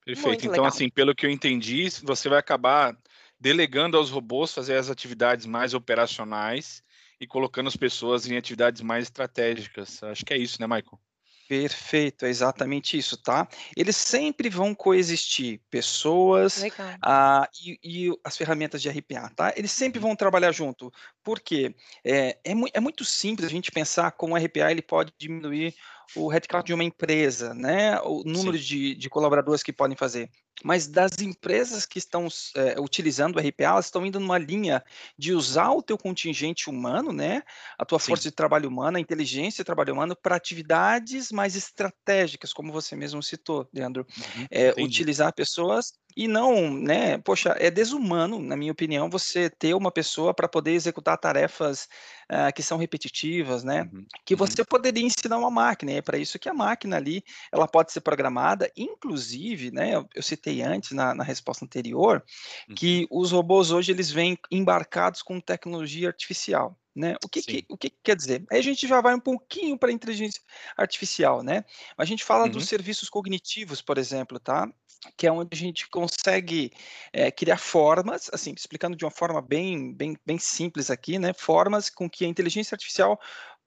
Perfeito. 0.05 0.29
Muito 0.29 0.43
Então, 0.43 0.53
legal. 0.53 0.67
assim, 0.67 0.89
pelo 0.89 1.17
que 1.17 1.27
eu 1.27 1.31
entendi, 1.31 1.89
você 2.05 2.29
vai 2.29 2.39
acabar 2.39 2.97
delegando 3.41 3.97
aos 3.97 4.11
robôs 4.11 4.55
fazer 4.55 4.77
as 4.77 4.89
atividades 4.89 5.45
mais 5.45 5.75
operacionais 5.75 6.85
e 7.21 7.27
colocando 7.27 7.67
as 7.67 7.77
pessoas 7.77 8.31
em 8.31 8.37
atividades 8.37 8.81
mais 8.81 9.05
estratégicas. 9.05 10.01
Acho 10.05 10.25
que 10.25 10.33
é 10.33 10.39
isso, 10.39 10.61
né, 10.61 10.69
Michael? 10.69 11.01
Perfeito, 11.49 12.25
é 12.25 12.31
exatamente 12.31 12.97
isso, 12.97 13.15
tá? 13.17 13.47
Eles 13.77 13.95
sempre 13.97 14.49
vão 14.49 14.75
coexistir, 14.75 15.61
pessoas, 15.69 16.67
ah, 17.03 17.47
e, 17.63 17.79
e 18.09 18.11
as 18.25 18.37
ferramentas 18.39 18.81
de 18.81 18.89
RPA, 18.89 19.29
tá? 19.29 19.53
Eles 19.55 19.71
sempre 19.71 20.01
Uhum, 20.01 20.01
vão 20.01 20.17
trabalhar 20.17 20.51
junto, 20.53 20.91
porque 21.23 21.75
é, 22.03 22.39
é, 22.43 22.55
mui- 22.55 22.71
é 22.73 22.81
muito 22.81 23.05
simples 23.05 23.47
a 23.47 23.51
gente 23.51 23.71
pensar 23.71 24.13
como 24.13 24.33
o 24.33 24.37
RPA 24.39 24.71
ele 24.71 24.81
pode 24.81 25.13
diminuir 25.19 25.75
o 26.15 26.29
headcount 26.29 26.65
de 26.67 26.75
uma 26.75 26.85
empresa, 26.85 27.55
né? 27.55 28.01
O 28.03 28.23
número 28.25 28.57
Sim. 28.57 28.59
de, 28.59 28.95
de 28.95 29.11
colaboradores 29.11 29.63
que 29.63 29.73
podem 29.73 29.97
fazer. 29.97 30.31
Mas 30.65 30.87
das 30.87 31.13
empresas 31.21 31.87
que 31.87 31.99
estão 31.99 32.29
é, 32.57 32.79
utilizando 32.81 33.37
o 33.37 33.41
RPA, 33.41 33.71
elas 33.71 33.87
estão 33.87 34.05
indo 34.07 34.21
numa 34.21 34.39
linha 34.39 34.83
de 35.19 35.33
usar 35.33 35.71
o 35.73 35.83
teu 35.83 35.99
contingente 35.99 36.69
humano, 36.71 37.13
né? 37.13 37.43
A 37.79 37.85
tua 37.85 37.99
Sim. 37.99 38.13
força 38.13 38.29
de 38.29 38.35
trabalho 38.35 38.69
humana, 38.69 38.99
a 38.99 39.01
inteligência 39.01 39.63
de 39.63 39.67
trabalho 39.67 39.93
humano 39.95 40.15
para 40.15 40.37
atividades 40.37 41.33
mais 41.33 41.57
estratégicas, 41.57 42.53
como 42.53 42.73
você 42.73 42.95
mesmo 42.95 43.23
citou, 43.23 43.69
Leandro. 43.75 44.07
Uhum, 44.17 44.49
É, 44.51 44.73
utilizar 44.79 45.33
pessoas 45.35 45.93
E 46.17 46.29
não, 46.29 46.71
né, 46.71 47.17
poxa, 47.19 47.57
é 47.59 47.71
desumano, 47.71 48.39
na 48.39 48.55
minha 48.57 48.73
opinião, 48.73 49.09
você 49.09 49.49
ter 49.49 49.75
uma 49.75 49.91
pessoa 49.91 50.35
para 50.35 50.47
poder 50.49 50.73
executar 50.73 51.17
tarefas 51.19 51.89
uh, 52.31 52.53
que 52.55 52.63
são 52.63 52.79
repetitivas, 52.79 53.65
né, 53.65 53.89
uhum. 53.93 54.05
que 54.25 54.35
uhum. 54.35 54.39
você 54.39 54.65
poderia 54.65 55.05
ensinar 55.05 55.39
uma 55.39 55.51
máquina, 55.51 55.93
e 55.93 55.97
é 55.97 56.03
para 56.03 56.19
isso 56.19 56.39
que 56.39 56.49
a 56.49 56.55
máquina 56.55 56.97
ali, 56.97 57.23
ela 57.51 57.67
pode 57.67 57.93
ser 57.93 58.01
programada, 58.01 58.71
inclusive, 58.77 59.71
né, 59.71 59.95
eu, 59.95 60.09
eu 60.15 60.23
citei 60.23 60.63
antes 60.63 60.93
na, 60.93 61.15
na, 61.15 61.25
resposta 61.25 61.65
anterior, 61.65 62.23
uhum. 62.69 62.75
que 62.75 63.07
os 63.11 63.33
robôs 63.33 63.71
hoje, 63.71 63.93
eles 63.93 64.11
vêm 64.11 64.39
embarcados 64.51 65.23
com 65.23 65.41
tecnologia 65.41 66.09
artificial. 66.09 66.77
Né? 66.95 67.17
O, 67.25 67.29
que, 67.29 67.41
que, 67.41 67.65
o 67.71 67.77
que, 67.77 67.89
que, 67.89 67.97
quer 68.05 68.15
dizer? 68.15 68.45
Aí 68.51 68.59
a 68.59 68.63
gente 68.63 68.87
já 68.87 69.01
vai 69.01 69.15
um 69.15 69.21
pouquinho 69.21 69.79
para 69.79 69.89
a 69.89 69.93
inteligência 69.93 70.43
artificial, 70.77 71.43
né? 71.43 71.65
A 71.97 72.05
gente 72.05 72.23
fala 72.23 72.45
uhum. 72.45 72.51
dos 72.51 72.67
serviços 72.67 73.09
cognitivos, 73.09 73.81
por 73.81 73.97
exemplo, 73.97 74.39
tá? 74.39 74.71
Que 75.17 75.27
é 75.27 75.33
onde 75.33 75.49
a 75.53 75.57
gente 75.57 75.89
consegue 75.89 76.73
é, 77.13 77.31
criar 77.31 77.59
formas, 77.59 78.31
assim, 78.33 78.53
explicando 78.57 78.97
de 78.97 79.05
uma 79.05 79.11
forma 79.11 79.43
bem, 79.43 79.93
bem, 79.93 80.17
bem 80.25 80.39
simples 80.39 80.91
aqui, 80.91 81.19
né? 81.19 81.33
Formas 81.33 81.91
com 81.91 82.09
que 82.09 82.25
a 82.25 82.29
inteligência 82.29 82.75
artificial 82.75 83.19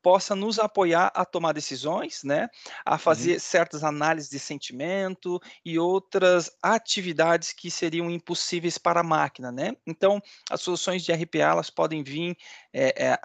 possa 0.06 0.36
nos 0.36 0.60
apoiar 0.60 1.12
a 1.16 1.26
tomar 1.26 1.52
decisões, 1.52 2.24
né, 2.24 2.48
a 2.86 2.92
uhum. 2.92 3.00
fazer 3.00 3.34
uhum. 3.34 3.40
certas 3.40 3.84
análises 3.84 4.30
de 4.30 4.38
sentimento 4.38 5.42
e 5.66 5.80
outras 5.80 6.52
atividades 6.62 7.52
que 7.52 7.72
seriam 7.72 8.08
impossíveis 8.12 8.78
para 8.78 9.00
a 9.00 9.04
máquina, 9.04 9.52
né? 9.52 9.76
Então, 9.84 10.22
as 10.48 10.62
soluções 10.62 11.04
de 11.04 11.12
RPA 11.12 11.40
elas 11.40 11.72
podem 11.72 12.04
vir 12.04 12.38
é, 12.72 13.04
é, 13.04 13.20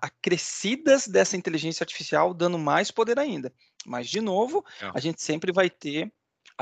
acrescidas 0.00 1.08
dessa 1.08 1.36
inteligência 1.36 1.82
artificial, 1.82 2.32
dando 2.32 2.56
mais 2.56 2.92
poder 2.92 3.18
ainda. 3.18 3.52
Mas, 3.84 4.08
de 4.08 4.20
novo, 4.20 4.64
é. 4.80 4.92
a 4.94 5.00
gente 5.00 5.20
sempre 5.20 5.50
vai 5.50 5.68
ter 5.68 6.12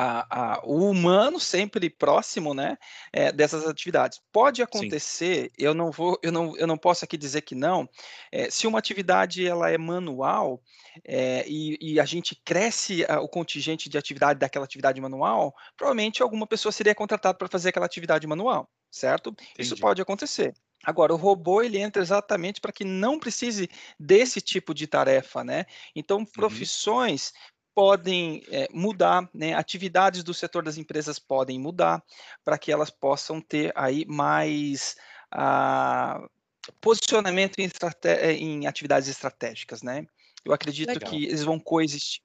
a, 0.02 0.54
a, 0.54 0.60
o 0.64 0.90
humano 0.90 1.38
sempre 1.38 1.90
próximo, 1.90 2.54
né, 2.54 2.78
é, 3.12 3.30
dessas 3.30 3.66
atividades. 3.66 4.18
Pode 4.32 4.62
acontecer, 4.62 5.44
Sim. 5.44 5.50
eu 5.58 5.74
não 5.74 5.90
vou, 5.90 6.18
eu 6.22 6.32
não, 6.32 6.56
eu 6.56 6.66
não 6.66 6.78
posso 6.78 7.04
aqui 7.04 7.18
dizer 7.18 7.42
que 7.42 7.54
não. 7.54 7.86
É, 8.32 8.48
se 8.48 8.66
uma 8.66 8.78
atividade 8.78 9.46
ela 9.46 9.70
é 9.70 9.76
manual 9.76 10.62
é, 11.04 11.44
e, 11.46 11.76
e, 11.80 12.00
a 12.00 12.06
gente 12.06 12.34
cresce 12.34 13.04
a, 13.06 13.20
o 13.20 13.28
contingente 13.28 13.90
de 13.90 13.98
atividade 13.98 14.40
daquela 14.40 14.64
atividade 14.64 14.98
manual, 15.02 15.54
provavelmente 15.76 16.22
alguma 16.22 16.46
pessoa 16.46 16.72
seria 16.72 16.94
contratada 16.94 17.36
para 17.36 17.48
fazer 17.48 17.68
aquela 17.68 17.86
atividade 17.86 18.26
manual, 18.26 18.70
certo? 18.90 19.28
Entendi. 19.28 19.52
Isso 19.58 19.76
pode 19.76 20.00
acontecer. 20.00 20.54
Agora, 20.82 21.12
o 21.12 21.16
robô 21.16 21.60
ele 21.60 21.78
entra 21.78 22.00
exatamente 22.00 22.58
para 22.58 22.72
que 22.72 22.84
não 22.84 23.18
precise 23.18 23.68
desse 23.98 24.40
tipo 24.40 24.72
de 24.72 24.86
tarefa, 24.86 25.44
né? 25.44 25.66
Então, 25.94 26.20
uhum. 26.20 26.26
Podem 27.80 28.42
é, 28.50 28.68
mudar, 28.70 29.26
né? 29.32 29.54
atividades 29.54 30.22
do 30.22 30.34
setor 30.34 30.62
das 30.62 30.76
empresas 30.76 31.18
podem 31.18 31.58
mudar 31.58 32.04
para 32.44 32.58
que 32.58 32.70
elas 32.70 32.90
possam 32.90 33.40
ter 33.40 33.72
aí 33.74 34.04
mais 34.04 34.96
ah, 35.30 36.22
posicionamento 36.78 37.58
em, 37.58 37.70
eh, 38.04 38.32
em, 38.32 38.66
atividades 38.66 39.08
estratégicas, 39.08 39.82
né? 39.82 40.06
Eu 40.44 40.52
acredito 40.52 40.90
Legal. 40.90 41.08
que 41.08 41.24
eles 41.24 41.42
vão 41.42 41.58
coexistir. 41.58 42.22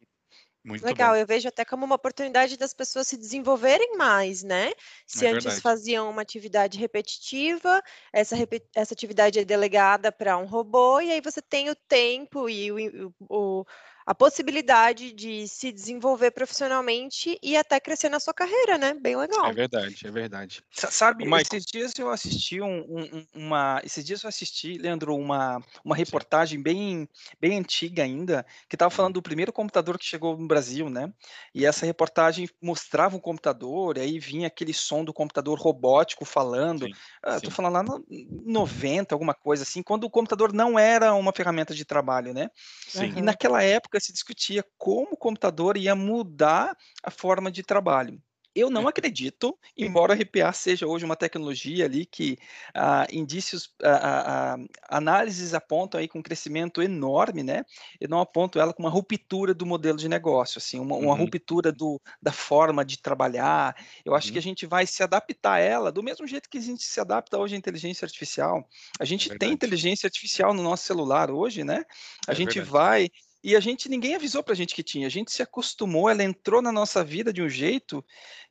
Muito 0.62 0.84
Legal, 0.84 1.14
bom. 1.14 1.20
eu 1.20 1.26
vejo 1.26 1.48
até 1.48 1.64
como 1.64 1.86
uma 1.86 1.96
oportunidade 1.96 2.58
das 2.58 2.74
pessoas 2.74 3.08
se 3.08 3.16
desenvolverem 3.16 3.96
mais, 3.96 4.44
né? 4.44 4.74
Se 5.08 5.26
é 5.26 5.30
antes 5.30 5.44
verdade. 5.46 5.62
faziam 5.62 6.10
uma 6.10 6.22
atividade 6.22 6.78
repetitiva, 6.78 7.82
essa, 8.12 8.36
essa 8.76 8.94
atividade 8.94 9.40
é 9.40 9.46
delegada 9.46 10.12
para 10.12 10.38
um 10.38 10.46
robô, 10.46 11.00
e 11.00 11.14
aí 11.14 11.22
você 11.22 11.42
tem 11.42 11.70
o 11.70 11.76
tempo 11.88 12.50
e 12.50 12.74
o, 12.74 13.14
o, 13.30 13.66
a 14.06 14.14
possibilidade 14.14 15.12
de 15.12 15.48
se 15.48 15.72
desenvolver 15.72 16.30
profissionalmente 16.30 17.40
e 17.42 17.58
até 17.58 17.80
crescer 17.80 18.08
na 18.08 18.20
sua 18.20 18.34
carreira, 18.34 18.78
né? 18.78 18.94
Bem 18.94 19.16
legal. 19.16 19.48
É 19.48 19.54
verdade, 19.54 20.06
é 20.06 20.12
verdade. 20.12 20.62
Sabe, 20.72 21.26
Michael... 21.26 21.42
esses 21.42 21.66
dias 21.66 21.94
eu 21.98 22.12
assisti 22.12 22.62
um, 22.62 22.82
um, 22.82 23.26
uma, 23.34 23.82
esses 23.84 24.06
dias 24.06 24.22
eu 24.22 24.30
assisti, 24.30 24.78
Leandro, 24.78 25.16
uma, 25.16 25.60
uma 25.84 25.96
reportagem 25.96 26.62
bem, 26.62 27.10
bem 27.42 27.58
antiga 27.58 28.04
ainda, 28.04 28.46
que 28.70 28.76
estava 28.76 28.92
falando 28.92 29.16
do 29.16 29.24
primeiro 29.24 29.52
computador 29.52 29.98
que 29.98 30.06
chegou 30.06 30.38
no 30.38 30.48
Brasil, 30.48 30.88
né? 30.88 31.12
E 31.54 31.66
essa 31.66 31.86
reportagem 31.86 32.48
mostrava 32.62 33.16
um 33.16 33.20
computador, 33.20 33.98
e 33.98 34.02
aí 34.02 34.20
vinha 34.20 34.48
aquele 34.48 34.74
som 34.74 35.04
do 35.04 35.14
computador 35.14 35.58
robótico 35.58 36.26
falando. 36.26 36.86
Sim, 36.86 36.94
ah, 37.24 37.40
tô 37.40 37.50
falando 37.50 37.74
lá 37.74 37.84
no 37.84 38.06
90, 38.46 39.16
alguma 39.16 39.34
coisa 39.34 39.64
assim, 39.64 39.82
quando 39.82 40.04
o 40.04 40.10
computador 40.12 40.54
não 40.54 40.78
era 40.78 41.14
uma 41.16 41.34
ferramenta 41.34 41.74
de 41.74 41.86
trabalho, 41.86 42.34
né? 42.34 42.50
Sim. 42.88 43.14
E 43.18 43.22
naquela 43.22 43.64
época 43.64 43.95
época 43.96 44.00
se 44.00 44.12
discutia 44.12 44.64
como 44.78 45.14
o 45.14 45.18
computador 45.18 45.78
ia 45.78 45.96
mudar 45.96 46.78
a 47.04 47.10
forma 47.10 47.52
de 47.52 47.64
trabalho. 47.64 48.22
Eu 48.56 48.70
não 48.70 48.88
acredito, 48.88 49.60
embora 49.76 50.14
RPA 50.14 50.54
seja 50.54 50.88
hoje 50.88 51.04
uma 51.04 51.18
tecnologia 51.18 51.84
ali 51.84 52.06
que 52.06 52.38
ah, 52.74 53.06
indícios, 53.12 53.70
ah, 53.84 54.56
ah, 54.56 54.58
análises 54.88 55.54
apontam 55.54 56.00
aí 56.00 56.08
com 56.08 56.20
um 56.20 56.24
crescimento 56.24 56.82
enorme, 56.82 57.44
né? 57.44 57.66
Eu 58.00 58.08
não 58.08 58.22
aponto 58.22 58.58
ela 58.58 58.72
com 58.72 58.82
uma 58.82 58.90
ruptura 58.90 59.54
do 59.54 59.66
modelo 59.66 59.98
de 59.98 60.08
negócio, 60.08 60.58
assim, 60.58 60.80
uma, 60.80 60.96
uma 60.96 61.12
uhum. 61.12 61.20
ruptura 61.20 61.70
do, 61.70 62.02
da 62.22 62.32
forma 62.32 62.86
de 62.86 62.98
trabalhar. 62.98 63.76
Eu 64.06 64.16
acho 64.16 64.28
uhum. 64.28 64.34
que 64.34 64.40
a 64.40 64.44
gente 64.44 64.66
vai 64.66 64.88
se 64.88 65.04
adaptar 65.04 65.56
a 65.56 65.60
ela 65.60 65.92
do 65.92 66.02
mesmo 66.02 66.26
jeito 66.26 66.50
que 66.50 66.58
a 66.58 66.62
gente 66.62 66.84
se 66.84 67.00
adapta 67.02 67.38
hoje 67.38 67.56
à 67.56 67.58
inteligência 67.58 68.06
artificial. 68.06 68.66
A 68.98 69.04
gente 69.04 69.34
é 69.34 69.38
tem 69.38 69.52
inteligência 69.52 70.08
artificial 70.08 70.54
no 70.54 70.64
nosso 70.64 70.86
celular 70.86 71.30
hoje, 71.30 71.66
né? 71.66 71.84
A 72.26 72.32
é 72.32 72.36
gente 72.36 72.56
verdade. 72.60 72.72
vai 72.72 73.10
e 73.46 73.56
a 73.56 73.60
gente, 73.60 73.88
ninguém 73.88 74.16
avisou 74.16 74.42
pra 74.42 74.56
gente 74.56 74.74
que 74.74 74.82
tinha. 74.82 75.06
A 75.06 75.10
gente 75.10 75.32
se 75.32 75.44
acostumou, 75.44 76.10
ela 76.10 76.24
entrou 76.24 76.64
na 76.64 76.72
nossa 76.72 77.04
vida 77.04 77.32
de 77.32 77.44
um 77.44 77.48
jeito 77.48 78.04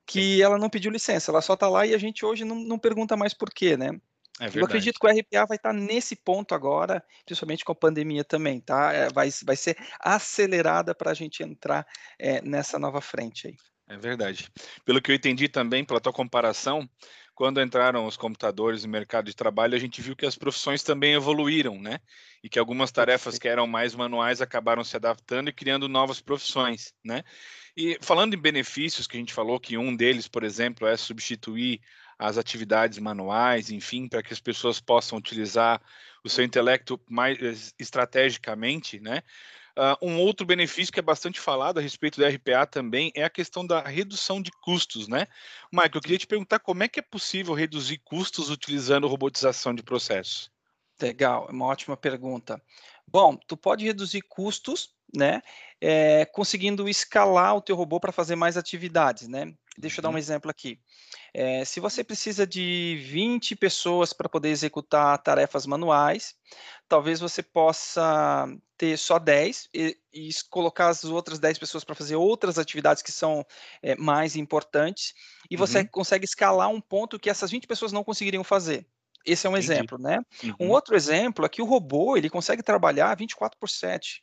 que 0.06 0.36
Sim. 0.36 0.42
ela 0.42 0.56
não 0.56 0.70
pediu 0.70 0.88
licença. 0.88 1.32
Ela 1.32 1.42
só 1.42 1.56
tá 1.56 1.68
lá 1.68 1.84
e 1.84 1.92
a 1.92 1.98
gente 1.98 2.24
hoje 2.24 2.44
não, 2.44 2.54
não 2.54 2.78
pergunta 2.78 3.16
mais 3.16 3.34
por 3.34 3.50
quê, 3.52 3.76
né? 3.76 3.90
É 4.38 4.46
eu 4.54 4.64
acredito 4.64 5.00
que 5.00 5.06
o 5.06 5.10
RPA 5.10 5.46
vai 5.46 5.56
estar 5.56 5.70
tá 5.70 5.72
nesse 5.72 6.14
ponto 6.14 6.54
agora, 6.54 7.02
principalmente 7.26 7.64
com 7.64 7.72
a 7.72 7.74
pandemia 7.74 8.22
também, 8.22 8.60
tá? 8.60 8.92
É, 8.92 9.08
vai, 9.08 9.30
vai 9.44 9.56
ser 9.56 9.76
acelerada 9.98 10.94
para 10.94 11.10
a 11.10 11.14
gente 11.14 11.42
entrar 11.42 11.84
é, 12.16 12.40
nessa 12.42 12.78
nova 12.78 13.00
frente 13.00 13.48
aí. 13.48 13.56
É 13.88 13.96
verdade. 13.96 14.48
Pelo 14.84 15.02
que 15.02 15.10
eu 15.10 15.14
entendi 15.16 15.48
também, 15.48 15.84
pela 15.84 16.00
tua 16.00 16.12
comparação, 16.12 16.88
quando 17.34 17.60
entraram 17.60 18.06
os 18.06 18.16
computadores 18.16 18.84
no 18.84 18.90
mercado 18.90 19.26
de 19.26 19.34
trabalho, 19.34 19.74
a 19.74 19.78
gente 19.78 20.00
viu 20.00 20.14
que 20.14 20.26
as 20.26 20.36
profissões 20.36 20.82
também 20.82 21.14
evoluíram, 21.14 21.80
né? 21.80 21.98
E 22.42 22.48
que 22.48 22.58
algumas 22.58 22.92
tarefas 22.92 23.38
que 23.38 23.48
eram 23.48 23.66
mais 23.66 23.94
manuais 23.94 24.40
acabaram 24.40 24.84
se 24.84 24.96
adaptando 24.96 25.48
e 25.48 25.52
criando 25.52 25.88
novas 25.88 26.20
profissões, 26.20 26.94
né? 27.04 27.24
E 27.76 27.98
falando 28.00 28.34
em 28.34 28.40
benefícios, 28.40 29.06
que 29.06 29.16
a 29.16 29.20
gente 29.20 29.34
falou 29.34 29.58
que 29.58 29.76
um 29.76 29.96
deles, 29.96 30.28
por 30.28 30.44
exemplo, 30.44 30.86
é 30.86 30.96
substituir 30.96 31.80
as 32.16 32.38
atividades 32.38 32.98
manuais, 32.98 33.70
enfim, 33.70 34.08
para 34.08 34.22
que 34.22 34.32
as 34.32 34.40
pessoas 34.40 34.80
possam 34.80 35.18
utilizar 35.18 35.82
o 36.24 36.28
seu 36.28 36.44
intelecto 36.44 37.00
mais 37.08 37.74
estrategicamente, 37.78 39.00
né? 39.00 39.22
Uh, 39.76 40.06
um 40.06 40.20
outro 40.20 40.46
benefício 40.46 40.92
que 40.92 41.00
é 41.00 41.02
bastante 41.02 41.40
falado 41.40 41.78
a 41.78 41.82
respeito 41.82 42.20
da 42.20 42.28
RPA 42.28 42.64
também 42.64 43.10
é 43.14 43.24
a 43.24 43.30
questão 43.30 43.66
da 43.66 43.80
redução 43.82 44.40
de 44.40 44.52
custos, 44.62 45.08
né? 45.08 45.26
Michael, 45.72 45.90
eu 45.94 46.00
queria 46.00 46.18
te 46.18 46.28
perguntar 46.28 46.60
como 46.60 46.84
é 46.84 46.88
que 46.88 47.00
é 47.00 47.02
possível 47.02 47.54
reduzir 47.54 47.98
custos 48.04 48.50
utilizando 48.50 49.08
robotização 49.08 49.74
de 49.74 49.82
processos? 49.82 50.48
Legal, 51.02 51.46
é 51.48 51.52
uma 51.52 51.66
ótima 51.66 51.96
pergunta. 51.96 52.62
Bom, 53.06 53.36
tu 53.36 53.56
pode 53.56 53.84
reduzir 53.84 54.22
custos, 54.22 54.94
né? 55.12 55.42
É, 55.86 56.24
conseguindo 56.24 56.88
escalar 56.88 57.54
o 57.54 57.60
teu 57.60 57.76
robô 57.76 58.00
para 58.00 58.10
fazer 58.10 58.36
mais 58.36 58.56
atividades, 58.56 59.28
né? 59.28 59.52
Deixa 59.76 59.98
eu 59.98 60.02
dar 60.02 60.08
um 60.08 60.12
uhum. 60.12 60.18
exemplo 60.18 60.50
aqui. 60.50 60.80
É, 61.34 61.62
se 61.64 61.78
você 61.78 62.02
precisa 62.02 62.46
de 62.46 63.04
20 63.06 63.54
pessoas 63.56 64.12
para 64.12 64.28
poder 64.28 64.48
executar 64.48 65.18
tarefas 65.18 65.66
manuais, 65.66 66.34
talvez 66.88 67.20
você 67.20 67.42
possa 67.42 68.46
ter 68.78 68.96
só 68.96 69.18
10 69.18 69.68
e, 69.74 69.98
e 70.10 70.30
colocar 70.48 70.88
as 70.88 71.04
outras 71.04 71.38
10 71.38 71.58
pessoas 71.58 71.84
para 71.84 71.94
fazer 71.94 72.16
outras 72.16 72.58
atividades 72.58 73.02
que 73.02 73.12
são 73.12 73.44
é, 73.82 73.94
mais 73.96 74.36
importantes, 74.36 75.12
e 75.50 75.56
você 75.56 75.80
uhum. 75.80 75.88
consegue 75.88 76.24
escalar 76.24 76.70
um 76.70 76.80
ponto 76.80 77.18
que 77.18 77.28
essas 77.28 77.50
20 77.50 77.66
pessoas 77.66 77.92
não 77.92 78.04
conseguiriam 78.04 78.42
fazer. 78.42 78.86
Esse 79.26 79.46
é 79.46 79.50
um 79.50 79.56
Entendi. 79.56 79.72
exemplo, 79.72 79.98
né? 79.98 80.20
Uhum. 80.42 80.54
Um 80.60 80.70
outro 80.70 80.94
exemplo 80.94 81.44
é 81.44 81.48
que 81.48 81.60
o 81.60 81.66
robô 81.66 82.16
ele 82.16 82.30
consegue 82.30 82.62
trabalhar 82.62 83.14
24 83.16 83.58
por 83.58 83.68
7. 83.68 84.22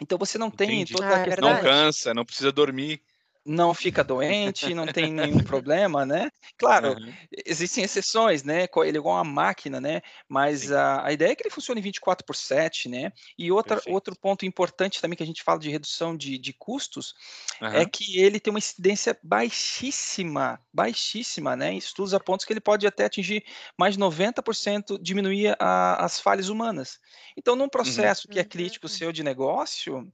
Então 0.00 0.18
você 0.18 0.38
não 0.38 0.50
tem 0.50 0.82
Entendi. 0.82 0.92
toda 0.94 1.08
ah, 1.08 1.22
a 1.22 1.24
questão. 1.24 1.54
Não 1.54 1.60
cansa, 1.60 2.14
não 2.14 2.24
precisa 2.24 2.50
dormir 2.50 3.00
não 3.44 3.74
fica 3.74 4.02
doente, 4.02 4.74
não 4.74 4.86
tem 4.86 5.12
nenhum 5.12 5.42
problema, 5.44 6.06
né? 6.06 6.30
Claro, 6.56 6.94
uhum. 6.94 7.12
existem 7.44 7.84
exceções, 7.84 8.42
né? 8.42 8.66
Ele 8.76 8.96
é 8.96 9.00
igual 9.00 9.16
uma 9.16 9.24
máquina, 9.24 9.80
né? 9.80 10.00
Mas 10.28 10.72
a, 10.72 11.04
a, 11.04 11.12
ideia 11.12 11.32
é 11.32 11.34
que 11.34 11.42
ele 11.42 11.50
funcione 11.50 11.80
24 11.80 12.24
por 12.24 12.34
7, 12.34 12.88
né? 12.88 13.12
E 13.36 13.52
outra, 13.52 13.80
outro 13.86 14.16
ponto 14.16 14.46
importante 14.46 15.00
também 15.00 15.16
que 15.16 15.22
a 15.22 15.26
gente 15.26 15.42
fala 15.42 15.58
de 15.58 15.70
redução 15.70 16.16
de, 16.16 16.38
de 16.38 16.52
custos 16.54 17.14
uhum. 17.60 17.68
é 17.68 17.84
que 17.84 18.18
ele 18.18 18.40
tem 18.40 18.50
uma 18.50 18.58
incidência 18.58 19.18
baixíssima, 19.22 20.58
baixíssima, 20.72 21.54
né? 21.54 21.72
Em 21.72 21.78
estudos 21.78 22.14
apontam 22.14 22.46
que 22.46 22.52
ele 22.52 22.60
pode 22.60 22.86
até 22.86 23.04
atingir 23.04 23.44
mais 23.78 23.94
de 23.94 24.00
90% 24.00 24.98
diminuir 25.02 25.54
a, 25.58 26.04
as 26.04 26.18
falhas 26.18 26.48
humanas. 26.48 26.98
Então, 27.36 27.54
num 27.54 27.64
uhum. 27.64 27.68
processo 27.68 28.26
uhum. 28.26 28.32
que 28.32 28.40
é 28.40 28.44
crítico 28.44 28.88
seu 28.88 29.12
de 29.12 29.22
negócio, 29.22 30.10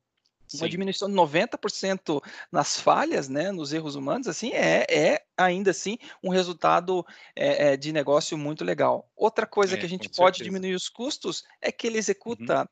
uma 0.52 0.68
Sim. 0.68 0.68
diminuição 0.68 1.08
de 1.08 1.14
90% 1.14 2.20
nas 2.50 2.78
falhas, 2.80 3.28
né, 3.28 3.52
nos 3.52 3.72
erros 3.72 3.94
humanos, 3.94 4.26
assim, 4.28 4.52
é, 4.52 4.84
é 4.90 5.24
ainda 5.36 5.70
assim 5.70 5.96
um 6.22 6.30
resultado 6.30 7.04
é, 7.36 7.72
é, 7.72 7.76
de 7.76 7.92
negócio 7.92 8.36
muito 8.38 8.64
legal. 8.64 9.10
Outra 9.16 9.46
coisa 9.46 9.76
É, 9.76 9.78
que 9.78 9.86
a 9.86 9.88
gente 9.88 10.08
pode 10.08 10.38
certeza. 10.38 10.42
diminuir 10.42 10.74
os 10.74 10.88
custos 10.88 11.44
é 11.60 11.70
que 11.72 11.86
ele 11.86 11.98
Uhum. 12.26 12.64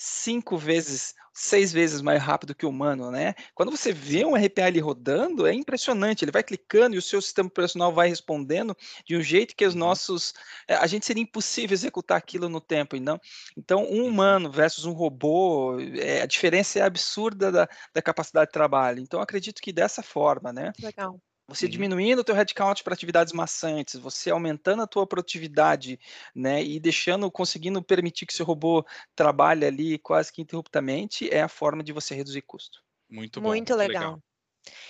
Cinco 0.00 0.56
vezes, 0.56 1.14
seis 1.34 1.72
vezes 1.72 2.00
mais 2.00 2.22
rápido 2.22 2.54
que 2.54 2.64
o 2.64 2.68
humano, 2.70 3.10
né? 3.10 3.34
Quando 3.54 3.70
você 3.70 3.92
vê 3.92 4.24
um 4.24 4.36
RPA 4.36 4.66
ali 4.66 4.78
rodando, 4.80 5.46
é 5.46 5.52
impressionante. 5.52 6.24
Ele 6.24 6.32
vai 6.32 6.42
clicando 6.44 6.94
e 6.94 6.98
o 6.98 7.02
seu 7.02 7.20
sistema 7.20 7.48
operacional 7.48 7.92
vai 7.92 8.08
respondendo 8.08 8.76
de 9.04 9.16
um 9.16 9.22
jeito 9.22 9.56
que 9.56 9.66
os 9.66 9.74
Uhum. 9.74 9.74
nossos. 9.74 10.32
é, 10.68 10.74
A 10.76 10.86
gente 10.86 11.04
seria 11.06 11.22
impossível 11.22 11.74
executar 11.74 12.16
aquilo 12.16 12.48
no 12.48 12.60
tempo, 12.60 12.96
e 12.96 13.00
não. 13.00 13.20
Então, 13.56 13.84
um 13.90 14.04
Uhum. 14.04 14.06
humano 14.06 14.50
versus 14.50 14.84
um 14.84 14.92
robô, 14.92 15.78
é, 15.80 16.22
a 16.22 16.26
diferença 16.26 16.78
é 16.78 16.82
absurda 16.82 17.50
da, 17.50 17.68
da 17.94 18.02
capacidade 18.02 18.46
de 18.48 18.52
trabalho. 18.52 19.00
Então, 19.00 19.20
acredito 19.20 19.60
que 19.60 19.72
dessa 19.72 20.02
forma, 20.02 20.52
né? 20.52 20.72
Legal. 20.78 21.20
Você 21.48 21.66
Uhum. 21.66 21.68
diminuindo 21.68 22.20
o 22.20 22.24
teu 22.24 22.34
headcount 22.34 22.82
para 22.84 22.92
atividades 22.94 23.32
maçantes, 23.32 23.94
você 23.98 24.30
aumentando 24.30 24.82
a 24.82 24.86
tua 24.86 25.06
produtividade, 25.06 25.98
né, 26.34 26.62
e 26.62 26.78
deixando, 26.78 27.30
conseguindo 27.30 27.82
permitir 27.82 28.26
que 28.26 28.34
seu 28.34 28.44
robô 28.46 28.84
trabalhe 29.16 29.64
ali 29.64 29.98
quase 29.98 30.30
que 30.32 30.42
interruptamente, 30.42 31.28
é 31.32 31.40
a 31.42 31.48
forma 31.48 31.82
de 31.82 31.92
você 31.92 32.14
reduzir 32.14 32.42
custo. 32.42 32.80
Muito 33.10 33.40
bom, 33.40 33.56
Muito 33.56 33.74
muito 33.74 33.74
legal. 33.74 34.22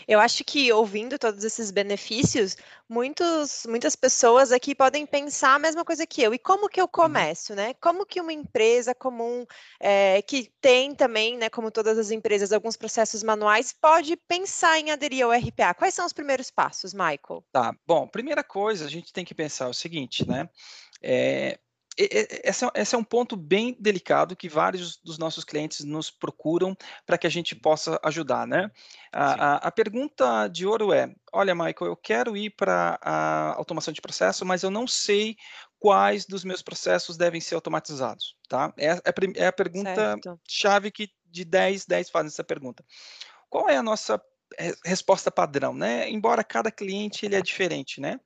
Eu 0.07 0.21
acho 0.21 0.45
que 0.45 0.73
ouvindo 0.73 1.19
todos 1.19 1.45
esses 1.45 1.71
benefícios, 1.71 2.57
muitos, 2.89 3.67
muitas 3.69 3.95
pessoas 3.95 4.53
aqui 4.53 4.75
podem 4.75 5.05
pensar 5.07 5.55
a 5.55 5.59
mesma 5.59 5.85
coisa 5.85 6.07
que 6.07 6.23
eu. 6.23 6.33
E 6.33 6.39
como 6.39 6.69
que 6.69 6.81
eu 6.81 6.89
começo, 6.89 7.55
né? 7.55 7.75
Como 7.75 8.07
que 8.07 8.21
uma 8.21 8.33
empresa 8.33 8.95
comum, 8.95 9.45
eh, 9.81 10.23
que 10.23 10.51
tem 10.61 10.95
também, 10.95 11.37
né, 11.37 11.49
como 11.49 11.71
todas 11.71 11.99
as 11.99 12.11
empresas, 12.11 12.53
alguns 12.53 12.77
processos 12.77 13.23
manuais, 13.23 13.73
pode 13.73 14.17
pensar 14.17 14.79
em 14.79 14.91
aderir 14.91 15.25
ao 15.25 15.33
RPA? 15.33 15.75
Quais 15.75 15.95
são 15.95 16.07
os 16.07 16.13
primeiros 16.13 16.51
passos, 16.51 16.93
Michael? 16.93 17.45
Tá, 17.53 17.75
bom, 17.87 18.07
primeira 18.07 18.43
coisa, 18.43 18.87
a 18.87 18.91
gente 18.91 19.13
tem 19.13 19.25
que 19.25 19.35
pensar 19.35 19.69
o 19.69 19.75
seguinte, 19.75 20.27
né? 20.29 20.49
É, 21.03 21.59
esse, 21.99 22.65
é, 22.65 22.71
esse 22.77 22.95
é 22.95 22.99
um 22.99 23.05
ponto 23.05 23.37
bem 23.37 23.77
delicado 23.81 24.37
que 24.37 24.49
vários 24.49 24.99
dos 24.99 25.19
nossos 25.19 25.45
clientes 25.45 25.85
nos 25.85 26.11
procuram 26.11 26.77
para 27.07 27.19
que 27.19 27.27
a 27.27 27.31
gente 27.31 27.57
possa 27.57 27.99
ajudar, 28.05 28.47
né? 28.47 28.71
A, 29.13 29.55
a- 29.55 29.57
a 29.69 29.73
pergunta 29.73 30.49
de 30.49 30.67
ouro 30.67 30.93
é: 30.93 31.13
olha, 31.33 31.55
Michael, 31.55 31.77
eu 31.91 31.97
quero 31.97 32.37
ir 32.37 32.51
para 32.51 32.99
a 33.03 33.55
automação 33.57 33.93
de 33.93 34.01
processo, 34.01 34.45
mas 34.45 34.63
eu 34.63 34.71
não 34.71 34.87
sei 34.87 35.37
quais 35.79 36.27
dos 36.27 36.45
meus 36.45 36.63
processos 36.63 37.17
devem 37.17 37.41
ser 37.41 37.55
automatizados, 37.55 38.37
tá? 38.49 38.73
É, 38.79 38.91
é 38.93 39.13
é 39.37 39.47
a 39.47 39.53
pergunta 39.53 40.21
Certo. 40.21 40.41
chave 40.49 40.91
que 40.91 41.09
de 41.27 41.45
10, 41.45 41.85
10 41.87 42.11
fazem 42.11 42.29
essa 42.29 42.45
pergunta. 42.45 42.85
Qual 43.51 43.69
é 43.69 43.77
a 43.77 43.83
nossa 43.83 44.21
re- 44.59 44.75
resposta 44.85 45.31
padrão, 45.31 45.75
né? 45.75 46.09
Embora 46.11 46.45
cada 46.45 46.71
cliente 46.71 47.27
ele 47.27 47.35
é 47.37 47.43
diferente, 47.43 48.01
né? 48.01 48.21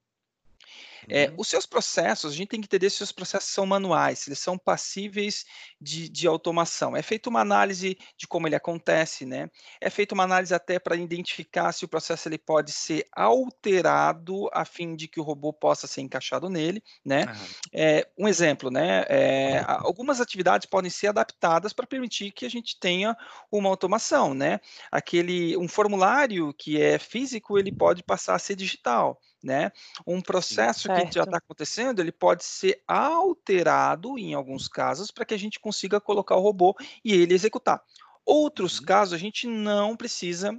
É, 1.09 1.32
Uhum. 1.32 1.37
os 1.37 1.49
seus 1.49 1.66
processos, 1.66 2.32
a 2.32 2.37
gente 2.37 2.49
tem 2.49 2.61
que 2.61 2.66
entender 2.66 2.90
se 2.90 2.94
os 2.94 2.99
seus 2.99 3.12
processos 3.12 3.50
são 3.50 3.66
manuais, 3.66 4.21
se 4.21 4.28
eles 4.30 4.38
são 4.38 4.59
passíveis 4.59 5.44
de, 5.80 6.09
de 6.09 6.26
automação. 6.26 6.97
É 6.97 7.02
feita 7.02 7.28
uma 7.30 7.40
análise 7.40 7.97
de 8.16 8.26
como 8.26 8.47
ele 8.47 8.54
acontece, 8.56 9.25
né? 9.26 9.49
É 9.80 9.90
feita 9.90 10.14
uma 10.14 10.25
análise 10.25 10.54
até 10.54 10.78
para 10.78 10.97
identificar 10.97 11.73
se 11.73 11.85
o 11.85 11.88
processo 11.88 12.28
ele 12.28 12.38
pode 12.38 12.73
ser 12.73 13.06
alterado 13.12 14.49
a 14.52 14.64
fim 14.64 14.94
de 14.97 15.09
que 15.09 15.21
o 15.21 15.23
robô 15.23 15.52
possa 15.52 15.87
ser 15.87 16.00
encaixado 16.00 16.49
nele, 16.49 16.82
né? 17.04 17.26
Aham. 17.26 17.54
É, 17.73 18.06
um 18.18 18.28
exemplo, 18.28 18.71
né? 18.71 19.04
é, 19.09 19.62
algumas 19.66 20.21
atividades 20.21 20.66
podem 20.68 20.90
ser 20.90 21.09
adaptadas 21.09 21.73
para 21.73 21.87
permitir 21.87 22.32
que 22.32 22.44
a 22.44 22.49
gente 22.49 22.78
tenha 22.78 23.16
uma 23.50 23.68
automação, 23.68 24.35
né? 24.35 24.61
Aquele 24.90 25.56
um 25.56 25.68
formulário 25.68 26.52
que 26.54 26.80
é 26.80 26.99
físico, 26.99 27.59
ele 27.59 27.73
pode 27.73 28.02
passar 28.02 28.35
a 28.35 28.38
ser 28.38 28.56
digital, 28.56 29.18
né? 29.42 29.72
Um 30.06 30.20
processo 30.20 30.90
que 30.90 31.06
já 31.11 31.22
Certo. 31.22 31.25
está 31.25 31.38
acontecendo, 31.38 32.00
ele 32.00 32.12
pode 32.12 32.44
ser 32.44 32.82
alterado 32.87 34.18
em 34.18 34.34
alguns 34.34 34.68
casos 34.68 35.11
para 35.11 35.25
que 35.25 35.34
a 35.34 35.38
gente 35.38 35.61
consiga 35.61 36.00
colocar 36.00 36.37
o 36.37 36.40
robô 36.40 36.75
e 37.04 37.12
ele 37.14 37.34
executar. 37.34 37.82
Outros 38.25 38.78
Uhum. 38.78 38.87
casos 38.87 39.14
a 39.14 39.18
gente 39.18 39.46
não 39.46 39.96
precisa 39.96 40.56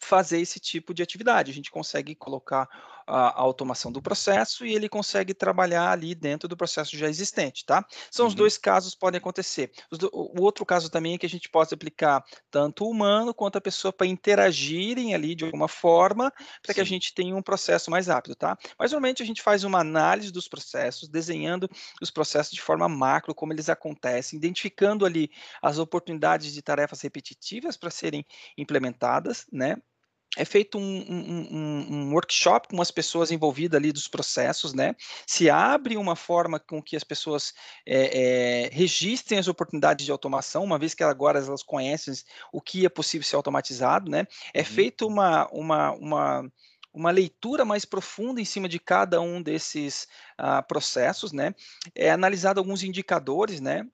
fazer 0.00 0.40
esse 0.40 0.60
tipo 0.60 0.94
de 0.94 1.02
atividade. 1.02 1.50
A 1.50 1.54
gente 1.54 1.70
consegue 1.70 2.14
colocar 2.14 2.68
a, 3.08 3.28
a 3.28 3.40
automação 3.40 3.90
do 3.92 4.02
processo 4.02 4.64
e 4.66 4.74
ele 4.74 4.88
consegue 4.88 5.34
trabalhar 5.34 5.90
ali 5.90 6.14
dentro 6.14 6.48
do 6.48 6.56
processo 6.56 6.96
já 6.96 7.08
existente, 7.08 7.64
tá? 7.64 7.84
São 8.10 8.26
os 8.26 8.34
Uhum. 8.34 8.34
dois 8.34 8.58
casos 8.58 8.94
que 8.94 9.00
podem 9.00 9.18
acontecer. 9.18 9.70
Os 9.90 9.98
do- 9.98 10.10
o 10.12 10.42
outro 10.42 10.64
caso 10.66 10.90
também 10.90 11.14
é 11.14 11.18
que 11.18 11.26
a 11.26 11.28
gente 11.28 11.48
pode 11.48 11.74
aplicar 11.74 12.22
tanto 12.50 12.84
o 12.84 12.90
humano 12.90 13.34
quanto 13.34 13.56
a 13.56 13.60
pessoa 13.60 13.92
para 13.92 14.06
interagirem 14.06 15.14
ali 15.14 15.34
de 15.34 15.44
alguma 15.44 15.68
forma 15.68 16.32
para 16.62 16.74
que 16.74 16.80
a 16.80 16.84
gente 16.84 17.14
tenha 17.14 17.34
um 17.34 17.42
processo 17.42 17.90
mais 17.90 18.06
rápido, 18.06 18.34
tá? 18.34 18.56
Mas 18.78 18.92
normalmente 18.92 19.22
a 19.22 19.26
gente 19.26 19.42
faz 19.42 19.64
uma 19.64 19.80
análise 19.80 20.30
dos 20.32 20.48
processos, 20.48 21.08
desenhando 21.08 21.68
os 22.00 22.10
processos 22.10 22.52
de 22.52 22.60
forma 22.60 22.88
macro, 22.88 23.34
como 23.34 23.52
eles 23.52 23.68
acontecem, 23.68 24.36
identificando 24.36 25.04
ali 25.06 25.30
as 25.62 25.78
oportunidades 25.78 26.52
de 26.52 26.62
tarefas 26.62 27.00
repetitivas 27.00 27.76
para 27.76 27.90
serem 27.90 28.24
implementadas, 28.56 29.46
né? 29.52 29.76
É 30.36 30.44
feito 30.44 30.78
um, 30.78 30.82
um- 30.82 31.86
um- 32.10 32.12
workshop 32.12 32.68
com 32.68 32.80
as 32.82 32.90
pessoas 32.90 33.30
envolvidas 33.30 33.78
ali 33.78 33.92
dos 33.92 34.06
processos, 34.08 34.74
né? 34.74 34.94
Se 35.26 35.48
abre 35.50 35.96
uma 35.96 36.14
forma 36.14 36.60
com 36.60 36.82
que 36.82 36.96
as 36.96 37.04
pessoas 37.04 37.52
é, 37.86 38.66
é, 38.66 38.68
registrem 38.72 39.38
as 39.38 39.48
oportunidades 39.48 40.04
de 40.04 40.12
automação, 40.12 40.62
uma 40.64 40.78
vez 40.78 40.94
que 40.94 41.02
agora 41.02 41.38
elas 41.38 41.62
conhecem 41.62 42.14
o 42.52 42.60
que 42.60 42.84
é 42.84 42.88
possível 42.88 43.26
ser 43.26 43.36
automatizado, 43.36 44.10
né? 44.10 44.26
É 44.54 44.62
Uhum. 44.64 44.64
feito 44.64 45.06
uma, 45.06 45.48
uma, 45.50 45.92
uma, 45.92 46.52
uma 46.92 47.10
leitura 47.10 47.64
mais 47.64 47.84
profunda 47.84 48.40
em 48.40 48.44
cima 48.44 48.68
de 48.68 48.78
cada 48.78 49.20
um 49.20 49.42
desses 49.42 50.06
ah, 50.36 50.62
processos, 50.62 51.32
né? 51.32 51.54
É 51.94 52.10
analisado 52.10 52.60
alguns 52.60 52.82
indicadores, 52.82 53.60
né? 53.60 53.86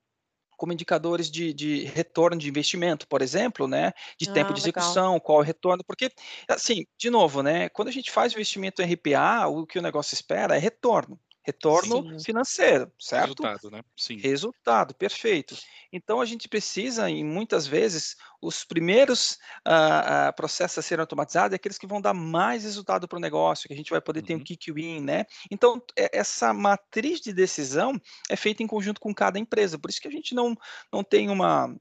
Como 0.57 0.73
indicadores 0.73 1.29
de, 1.31 1.53
de 1.53 1.85
retorno 1.85 2.37
de 2.37 2.47
investimento, 2.49 3.07
por 3.07 3.21
exemplo, 3.21 3.67
né, 3.67 3.91
de 4.19 4.29
tempo 4.29 4.51
Ah, 4.51 4.55
de 4.55 4.59
legal. 4.61 4.99
execução, 4.99 5.19
qual 5.19 5.39
é 5.39 5.41
o 5.41 5.45
retorno, 5.45 5.83
porque, 5.85 6.09
assim, 6.49 6.85
de 6.97 7.09
novo, 7.09 7.41
né, 7.43 7.69
quando 7.69 7.87
a 7.89 7.91
gente 7.91 8.11
faz 8.11 8.33
investimento 8.33 8.81
em 8.81 8.85
RPA, 8.85 9.47
o 9.47 9.65
que 9.65 9.79
o 9.79 9.81
negócio 9.81 10.13
espera 10.13 10.55
é 10.55 10.59
retorno, 10.59 11.19
retorno 11.45 12.01
Sim. 12.17 12.23
financeiro, 12.23 12.91
certo? 12.99 13.43
Resultado, 13.43 13.71
né? 13.71 13.83
Sim. 13.95 14.17
Resultado, 14.17 14.95
perfeito. 14.95 15.55
Então 15.93 16.19
a 16.19 16.25
gente 16.25 16.49
precisa, 16.49 17.09
e 17.09 17.23
muitas 17.23 17.67
vezes, 17.67 18.15
os 18.41 18.63
primeiros 18.65 19.37
ah, 19.63 20.27
ah, 20.27 20.33
processos 20.33 20.79
a 20.79 20.81
serem 20.81 21.01
automatizados 21.01 21.53
é 21.53 21.55
aqueles 21.55 21.77
que 21.77 21.87
vão 21.87 22.01
dar 22.01 22.13
mais 22.13 22.63
resultado 22.63 23.07
para 23.07 23.17
o 23.17 23.21
negócio, 23.21 23.67
que 23.67 23.73
a 23.73 23.77
gente 23.77 23.91
vai 23.91 24.01
poder 24.01 24.23
ter 24.23 24.33
um 24.33 24.37
Uhum. 24.37 24.43
kick 24.43 24.71
win, 24.71 25.01
né? 25.01 25.25
Então, 25.51 25.81
é- 25.97 26.17
essa 26.17 26.51
matriz 26.53 27.21
de 27.21 27.31
decisão 27.31 27.93
é 28.29 28.35
feita 28.35 28.63
em 28.63 28.67
conjunto 28.67 28.99
com 28.99 29.13
cada 29.13 29.37
empresa. 29.39 29.77
Por 29.77 29.89
isso 29.89 30.01
que 30.01 30.07
a 30.07 30.11
gente 30.11 30.33
não, 30.33 30.55
não 30.91 31.03
tem 31.03 31.29
uma, 31.29 31.73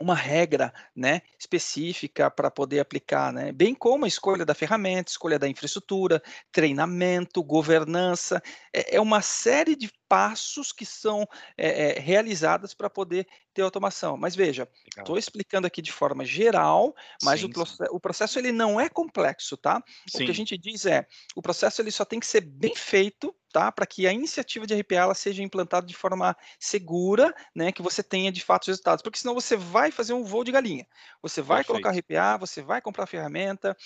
uma 0.00 0.14
regra 0.14 0.72
né, 0.94 1.22
específica 1.38 2.30
para 2.30 2.50
poder 2.50 2.80
aplicar, 2.80 3.32
né? 3.32 3.52
bem 3.52 3.74
como 3.74 4.04
a 4.04 4.08
escolha 4.08 4.44
da 4.44 4.54
ferramenta, 4.54 5.10
escolha 5.10 5.38
da 5.38 5.48
infraestrutura, 5.48 6.22
treinamento, 6.52 7.42
governança, 7.42 8.42
é, 8.72 8.96
é 8.96 9.00
uma 9.00 9.20
série 9.20 9.74
de 9.74 9.90
passos 10.08 10.72
que 10.72 10.86
são 10.86 11.26
é, 11.56 11.96
é, 11.96 12.00
realizadas 12.00 12.72
para 12.72 12.88
poder 12.88 13.26
ter 13.52 13.62
automação. 13.62 14.16
Mas 14.16 14.34
veja, 14.34 14.68
estou 14.96 15.18
explicando 15.18 15.66
aqui 15.66 15.82
de 15.82 15.92
forma 15.92 16.24
geral, 16.24 16.94
mas 17.22 17.40
Sim, 17.40 17.50
o, 17.54 17.66
sim. 17.66 17.84
o 17.90 18.00
processo 18.00 18.38
ele 18.38 18.52
não 18.52 18.80
é 18.80 18.88
complexo, 18.88 19.56
tá? 19.56 19.78
O 19.78 20.18
que 20.18 20.26
Sim. 20.26 20.30
a 20.30 20.34
gente 20.34 20.56
diz 20.56 20.86
é, 20.86 21.06
o 21.34 21.42
processo 21.42 21.82
ele 21.82 21.90
só 21.90 22.04
tem 22.04 22.20
que 22.20 22.26
ser 22.26 22.40
bem 22.40 22.74
feito, 22.74 23.34
tá? 23.52 23.70
Para 23.70 23.86
que 23.86 24.06
a 24.06 24.12
iniciativa 24.12 24.66
de 24.66 24.74
RPA 24.80 24.96
ela 24.96 25.14
seja 25.14 25.42
implantada 25.42 25.86
de 25.86 25.94
forma 25.94 26.36
segura, 26.58 27.34
né? 27.54 27.72
Que 27.72 27.82
você 27.82 28.02
tenha 28.02 28.32
de 28.32 28.42
fato 28.42 28.62
os 28.62 28.68
resultados, 28.68 29.02
porque 29.02 29.18
senão 29.18 29.34
você 29.34 29.56
vai 29.56 29.90
fazer 29.90 30.12
um 30.12 30.24
voo 30.24 30.44
de 30.44 30.52
galinha. 30.52 30.86
Você 31.22 31.42
vai 31.42 31.64
colocar 31.64 31.90
RPA, 31.90 32.36
você 32.38 32.62
vai 32.62 32.80
comprar 32.80 33.06
ferramenta, 33.06 33.76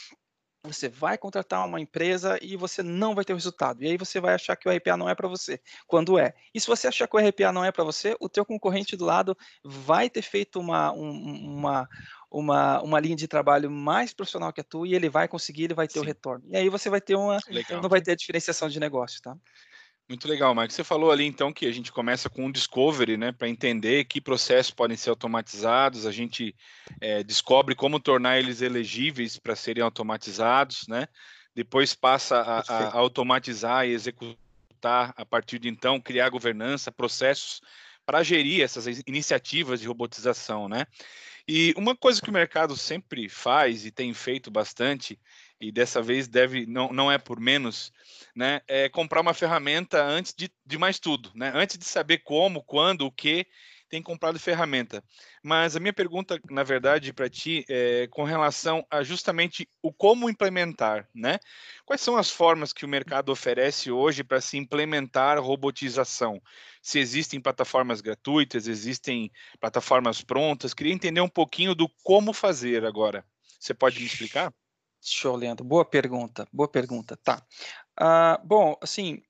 você 0.64 0.88
vai 0.88 1.18
contratar 1.18 1.66
uma 1.66 1.80
empresa 1.80 2.38
e 2.40 2.56
você 2.56 2.82
não 2.82 3.14
vai 3.14 3.24
ter 3.24 3.32
o 3.32 3.36
resultado. 3.36 3.82
E 3.82 3.88
aí 3.88 3.96
você 3.96 4.20
vai 4.20 4.34
achar 4.34 4.56
que 4.56 4.68
o 4.68 4.72
RPA 4.72 4.96
não 4.96 5.08
é 5.08 5.14
para 5.14 5.28
você, 5.28 5.60
quando 5.86 6.18
é. 6.18 6.32
E 6.54 6.60
se 6.60 6.66
você 6.68 6.86
achar 6.88 7.08
que 7.08 7.16
o 7.16 7.18
RPA 7.20 7.52
não 7.52 7.64
é 7.64 7.72
para 7.72 7.82
você, 7.84 8.16
o 8.20 8.28
teu 8.28 8.44
concorrente 8.46 8.96
do 8.96 9.04
lado 9.04 9.36
vai 9.64 10.08
ter 10.08 10.22
feito 10.22 10.60
uma, 10.60 10.92
um- 10.92 11.56
uma, 11.58 11.88
uma, 12.30 12.80
uma 12.82 13.00
linha 13.00 13.16
de 13.16 13.26
trabalho 13.28 13.70
mais 13.70 14.12
profissional 14.14 14.52
que 14.52 14.60
a 14.60 14.64
tua 14.64 14.86
e 14.86 14.94
ele 14.94 15.08
vai 15.10 15.26
conseguir, 15.28 15.64
ele 15.64 15.74
vai 15.74 15.88
ter 15.88 15.98
o 16.00 16.02
Sim. 16.02 16.04
retorno. 16.04 16.44
E 16.48 16.56
aí 16.56 16.68
você 16.68 16.88
vai 16.88 17.00
ter 17.00 17.16
uma, 17.16 17.42
Legal. 17.46 17.82
não 17.82 17.88
vai 17.88 18.00
ter 18.00 18.12
a 18.12 18.16
diferenciação 18.16 18.68
de 18.68 18.78
negócio, 18.80 19.20
tá? 19.20 19.36
Muito 20.08 20.28
legal, 20.28 20.54
Mike. 20.54 20.74
Você 20.74 20.84
falou 20.84 21.10
ali 21.10 21.24
então 21.24 21.52
que 21.52 21.66
a 21.66 21.72
gente 21.72 21.90
começa 21.90 22.28
com 22.28 22.46
um 22.46 22.52
discovery, 22.52 23.16
né, 23.16 23.32
para 23.32 23.48
entender 23.48 24.04
que 24.04 24.20
processos 24.20 24.70
podem 24.70 24.96
ser 24.96 25.10
automatizados, 25.10 26.06
a 26.06 26.12
gente 26.12 26.54
eh, 27.00 27.22
descobre 27.22 27.74
como 27.74 28.00
tornar 28.00 28.38
eles 28.38 28.60
elegíveis 28.60 29.38
para 29.38 29.56
serem 29.56 29.82
automatizados, 29.82 30.86
né? 30.88 31.06
Depois 31.54 31.94
passa 31.94 32.40
a, 32.40 32.60
a 32.60 32.96
automatizar 32.96 33.86
e 33.86 33.92
executar 33.92 35.14
a 35.16 35.24
partir 35.24 35.58
de 35.58 35.68
então, 35.68 36.00
criar 36.00 36.28
governança, 36.28 36.90
processos 36.90 37.60
para 38.04 38.22
gerir 38.22 38.62
essas 38.62 38.86
iniciativas 39.06 39.80
de 39.80 39.86
robotização, 39.86 40.68
né? 40.68 40.86
E 41.46 41.74
uma 41.76 41.96
coisa 41.96 42.20
que 42.20 42.30
o 42.30 42.32
mercado 42.32 42.76
sempre 42.76 43.28
faz 43.28 43.84
e 43.84 43.90
tem 43.90 44.14
feito 44.14 44.50
bastante 44.50 45.18
e 45.62 45.70
dessa 45.70 46.02
vez 46.02 46.26
deve 46.26 46.66
não, 46.66 46.92
não 46.92 47.10
é 47.10 47.18
por 47.18 47.38
menos, 47.38 47.92
né? 48.34 48.60
É 48.66 48.88
comprar 48.88 49.20
uma 49.20 49.32
ferramenta 49.32 50.04
antes 50.04 50.34
de, 50.34 50.50
de 50.66 50.76
mais 50.76 50.98
tudo, 50.98 51.30
né? 51.36 51.52
Antes 51.54 51.78
de 51.78 51.84
saber 51.84 52.18
como, 52.18 52.64
quando, 52.64 53.06
o 53.06 53.12
que, 53.12 53.46
tem 53.88 54.02
comprado 54.02 54.40
ferramenta. 54.40 55.04
Mas 55.40 55.76
a 55.76 55.80
minha 55.80 55.92
pergunta, 55.92 56.40
na 56.50 56.64
verdade, 56.64 57.12
para 57.12 57.28
ti 57.28 57.64
é 57.68 58.08
com 58.10 58.24
relação 58.24 58.84
a 58.90 59.04
justamente 59.04 59.68
o 59.80 59.92
como 59.92 60.28
implementar, 60.28 61.06
né? 61.14 61.38
Quais 61.84 62.00
são 62.00 62.16
as 62.16 62.28
formas 62.28 62.72
que 62.72 62.84
o 62.84 62.88
mercado 62.88 63.30
oferece 63.30 63.90
hoje 63.90 64.24
para 64.24 64.40
se 64.40 64.56
implementar 64.56 65.38
robotização? 65.38 66.42
Se 66.80 66.98
existem 66.98 67.40
plataformas 67.40 68.00
gratuitas, 68.00 68.66
existem 68.66 69.30
plataformas 69.60 70.22
prontas? 70.22 70.74
Queria 70.74 70.92
entender 70.92 71.20
um 71.20 71.28
pouquinho 71.28 71.74
do 71.74 71.88
como 72.02 72.32
fazer 72.32 72.84
agora. 72.84 73.24
Você 73.60 73.72
pode 73.72 74.00
me 74.00 74.06
explicar? 74.06 74.52
Show, 75.02 75.34
Leandro. 75.34 75.64
Boa 75.64 75.84
pergunta. 75.84 76.46
Boa 76.52 76.68
pergunta. 76.68 77.16
Tá. 77.16 77.42
Uh, 78.00 78.46
bom, 78.46 78.76
assim, 78.80 79.20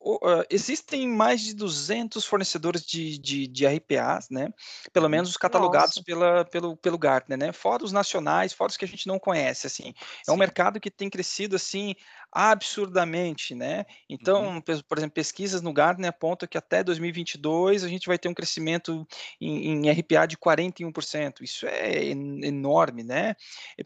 uh, 0.00 0.44
existem 0.50 1.08
mais 1.08 1.40
de 1.40 1.54
200 1.54 2.24
fornecedores 2.24 2.84
de, 2.84 3.18
de, 3.18 3.46
de 3.46 3.66
RPAs, 3.66 4.28
né? 4.30 4.48
Pelo 4.92 5.08
menos 5.08 5.30
os 5.30 5.36
catalogados 5.36 5.98
pela, 6.00 6.44
pelo, 6.44 6.76
pelo 6.76 6.98
Gartner, 6.98 7.38
né? 7.38 7.52
Fora 7.52 7.82
os 7.82 7.92
nacionais, 7.92 8.52
fora 8.52 8.70
os 8.70 8.76
que 8.76 8.84
a 8.84 8.88
gente 8.88 9.06
não 9.06 9.18
conhece, 9.18 9.66
assim. 9.66 9.94
É 10.28 10.32
um 10.32 10.36
mercado 10.36 10.78
que 10.78 10.90
tem 10.90 11.08
crescido, 11.08 11.56
assim, 11.56 11.94
absurdamente, 12.32 13.54
né? 13.54 13.84
Então, 14.08 14.54
uhum. 14.54 14.60
por 14.60 14.96
exemplo, 14.96 15.14
pesquisas 15.14 15.60
no 15.60 15.72
Gartner 15.72 16.08
apontam 16.08 16.48
que 16.48 16.56
até 16.56 16.82
2022 16.82 17.84
a 17.84 17.88
gente 17.88 18.06
vai 18.06 18.18
ter 18.18 18.28
um 18.28 18.34
crescimento 18.34 19.06
em, 19.38 19.86
em 19.86 19.90
RPA 19.90 20.24
de 20.26 20.38
41%. 20.38 21.42
Isso 21.42 21.66
é 21.66 22.06
enorme, 22.06 23.02
né? 23.02 23.36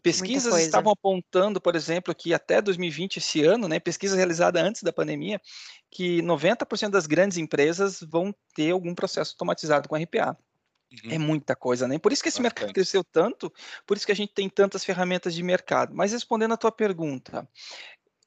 Pesquisas 0.01 0.57
estavam 0.59 0.93
apontando, 0.93 1.59
por 1.59 1.75
exemplo, 1.75 2.15
que 2.15 2.33
até 2.33 2.61
2020, 2.61 3.17
esse 3.17 3.43
ano, 3.43 3.67
né? 3.67 3.79
Pesquisa 3.81 4.15
realizada 4.15 4.61
antes 4.61 4.81
da 4.81 4.93
pandemia, 4.93 5.41
que 5.91 6.21
90% 6.21 6.89
das 6.89 7.05
grandes 7.05 7.37
empresas 7.37 7.99
vão 8.01 8.33
ter 8.55 8.71
algum 8.71 8.95
processo 8.95 9.33
automatizado 9.33 9.89
com 9.89 9.95
RPA. 9.95 10.37
É 10.89 11.07
uhum. 11.07 11.13
É 11.13 11.17
muita 11.17 11.55
coisa, 11.55 11.87
né? 11.87 11.99
Por 11.99 12.13
isso 12.13 12.23
que 12.23 12.29
esse 12.29 12.41
Bastante. 12.41 12.61
mercado 12.61 12.73
cresceu 12.73 13.03
tanto, 13.03 13.51
por 13.85 13.97
isso 13.97 14.05
que 14.05 14.11
a 14.11 14.15
gente 14.15 14.33
tem 14.33 14.49
tantas 14.49 14.85
ferramentas 14.85 15.33
de 15.33 15.43
mercado. 15.43 15.93
Mas 15.93 16.13
respondendo 16.13 16.53
a 16.53 16.57
tua 16.57 16.71
pergunta, 16.71 17.47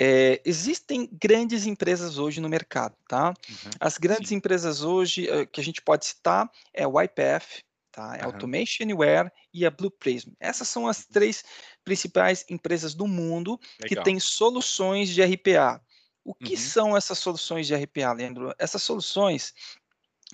é, 0.03 0.41
existem 0.47 1.07
grandes 1.13 1.67
empresas 1.67 2.17
hoje 2.17 2.41
no 2.41 2.49
mercado, 2.49 2.97
tá? 3.07 3.29
Uhum, 3.29 3.71
As 3.79 3.99
grandes 3.99 4.31
sim. 4.31 4.37
empresas 4.37 4.83
hoje 4.83 5.29
uh, 5.31 5.47
que 5.47 5.61
a 5.61 5.65
gente 5.65 5.83
pode 5.83 6.07
citar 6.07 6.51
é 6.73 6.87
o 6.87 6.99
YPF, 6.99 7.63
tá? 7.93 8.17
É 8.17 8.21
uhum. 8.21 8.33
Automation 8.33 8.85
Anywhere 8.85 9.31
e 9.53 9.67
a 9.67 9.71
Blue 9.71 9.91
Prism. 9.91 10.31
Essas 10.41 10.69
são 10.69 10.89
as 10.89 11.01
uhum. 11.01 11.07
três 11.13 11.45
principais 11.85 12.47
empresas 12.49 12.95
do 12.95 13.07
mundo 13.07 13.61
Legal. 13.79 13.89
que 13.89 14.11
têm 14.11 14.19
soluções 14.19 15.11
de 15.11 15.23
RPA. 15.23 15.83
O 16.25 16.35
que 16.35 16.55
uhum. 16.55 16.59
são 16.59 16.97
essas 16.97 17.19
soluções 17.19 17.67
de 17.67 17.75
RPA, 17.75 18.15
Leandro? 18.15 18.55
Essas 18.59 18.83
soluções 18.83 19.53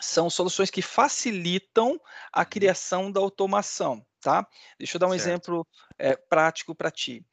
são 0.01 0.31
soluções 0.31 0.71
que 0.71 0.83
facilitam 0.83 2.01
a 2.33 2.41
uhum. 2.41 2.47
criação 2.49 3.11
da 3.11 3.19
automação, 3.19 4.07
tá? 4.21 4.47
Deixa 4.79 4.97
eu 4.97 5.01
dar 5.01 5.09
um 5.09 5.11
certo. 5.11 5.23
exemplo 5.23 5.67
é, 5.99 6.15
prático 6.15 6.73
para 6.73 6.91
ti. 6.91 7.27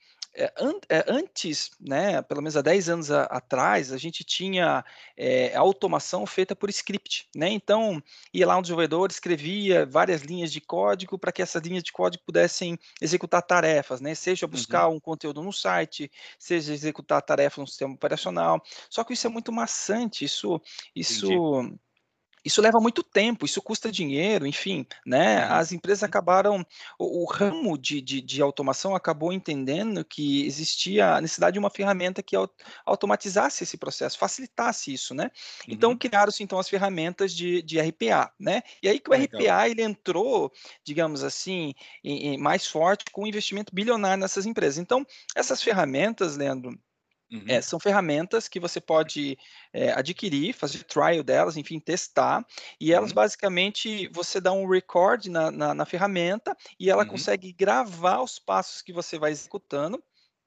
An 0.57 0.73
é, 0.89 1.05
antes, 1.07 1.71
né, 1.79 2.21
pelo 2.23 2.41
menos 2.41 2.57
há 2.57 2.61
10 2.61 2.89
anos 2.89 3.11
a, 3.11 3.23
atrás, 3.23 3.91
a 3.91 3.97
gente 3.97 4.23
tinha 4.23 4.83
é, 5.15 5.55
automação 5.55 6.25
feita 6.25 6.55
por 6.55 6.69
script, 6.69 7.27
né? 7.35 7.49
Então, 7.49 8.01
ia 8.33 8.47
lá 8.47 8.57
um 8.57 8.61
desenvolvedor, 8.61 9.09
escrevia 9.11 9.85
várias 9.85 10.21
linhas 10.21 10.51
de 10.51 10.59
código 10.59 11.19
para 11.19 11.31
que 11.31 11.41
essas 11.41 11.61
linhas 11.61 11.83
de 11.83 11.91
código 11.91 12.23
pudessem 12.25 12.79
executar 12.99 13.43
tarefas, 13.43 14.01
né? 14.01 14.15
Seja 14.15 14.47
buscar 14.47 14.87
uhum. 14.87 14.95
um 14.95 14.99
conteúdo 14.99 15.43
no 15.43 15.53
site, 15.53 16.11
seja 16.39 16.73
executar 16.73 17.21
tarefa 17.21 17.61
no 17.61 17.67
sistema 17.67 17.93
operacional. 17.93 18.61
Só 18.89 19.03
que 19.03 19.13
isso 19.13 19.27
é 19.27 19.29
muito 19.29 19.51
maçante, 19.51 20.25
isso, 20.25 20.59
isso 20.95 21.27
Entendi 21.27 21.79
isso 22.43 22.61
leva 22.61 22.79
muito 22.79 23.03
tempo, 23.03 23.45
isso 23.45 23.61
custa 23.61 23.91
dinheiro, 23.91 24.45
enfim, 24.45 24.85
né? 25.05 25.43
As 25.43 25.71
empresas 25.71 26.03
acabaram, 26.03 26.65
o, 26.99 27.23
o 27.23 27.25
ramo 27.25 27.77
de, 27.77 28.01
de, 28.01 28.21
de, 28.21 28.41
automação 28.41 28.95
acabou 28.95 29.31
entendendo 29.31 30.03
que 30.03 30.45
existia 30.45 31.15
a 31.15 31.21
necessidade 31.21 31.53
de 31.53 31.59
uma 31.59 31.69
ferramenta 31.69 32.21
que 32.21 32.35
automatizasse 32.85 33.63
esse 33.63 33.77
processo, 33.77 34.17
facilitasse 34.17 34.93
isso, 34.93 35.13
né? 35.13 35.31
Então 35.67 35.91
uhum. 35.91 35.97
criaram-se 35.97 36.43
então 36.43 36.59
as 36.59 36.67
ferramentas 36.67 37.33
de, 37.33 37.61
de 37.61 37.79
RPA, 37.79 38.31
né? 38.39 38.61
E 38.81 38.89
aí 38.89 38.99
que 38.99 39.09
o 39.09 39.13
Legal. 39.13 39.41
RPA 39.41 39.69
ele 39.69 39.81
entrou, 39.81 40.51
digamos 40.83 41.23
assim, 41.23 41.73
em, 42.03 42.33
em 42.33 42.37
mais 42.37 42.67
forte 42.67 43.05
com 43.11 43.23
um 43.23 43.27
investimento 43.27 43.73
bilionário 43.73 44.21
nessas 44.21 44.45
empresas. 44.45 44.77
Então 44.77 45.05
essas 45.35 45.61
ferramentas, 45.61 46.35
Leandro, 46.35 46.77
Uhum. 47.33 47.45
É, 47.47 47.61
são 47.61 47.79
ferramentas 47.79 48.47
que 48.47 48.59
você 48.59 48.79
pode 48.79 49.35
é, 49.73 49.91
adquirir, 49.91 50.53
fazer 50.53 50.83
trial 50.83 51.23
delas, 51.23 51.57
enfim, 51.57 51.79
testar, 51.79 52.45
e 52.79 52.93
elas 52.93 53.09
uhum. 53.09 53.15
basicamente 53.15 54.07
você 54.09 54.39
dá 54.39 54.51
um 54.51 54.69
record 54.69 55.25
na, 55.25 55.49
na, 55.49 55.73
na 55.73 55.85
ferramenta 55.85 56.55
e 56.79 56.91
ela 56.91 57.01
uhum. 57.01 57.09
consegue 57.09 57.51
gravar 57.51 58.21
os 58.21 58.37
passos 58.37 58.83
que 58.83 58.93
você 58.93 59.17
vai 59.17 59.31
executando 59.31 60.01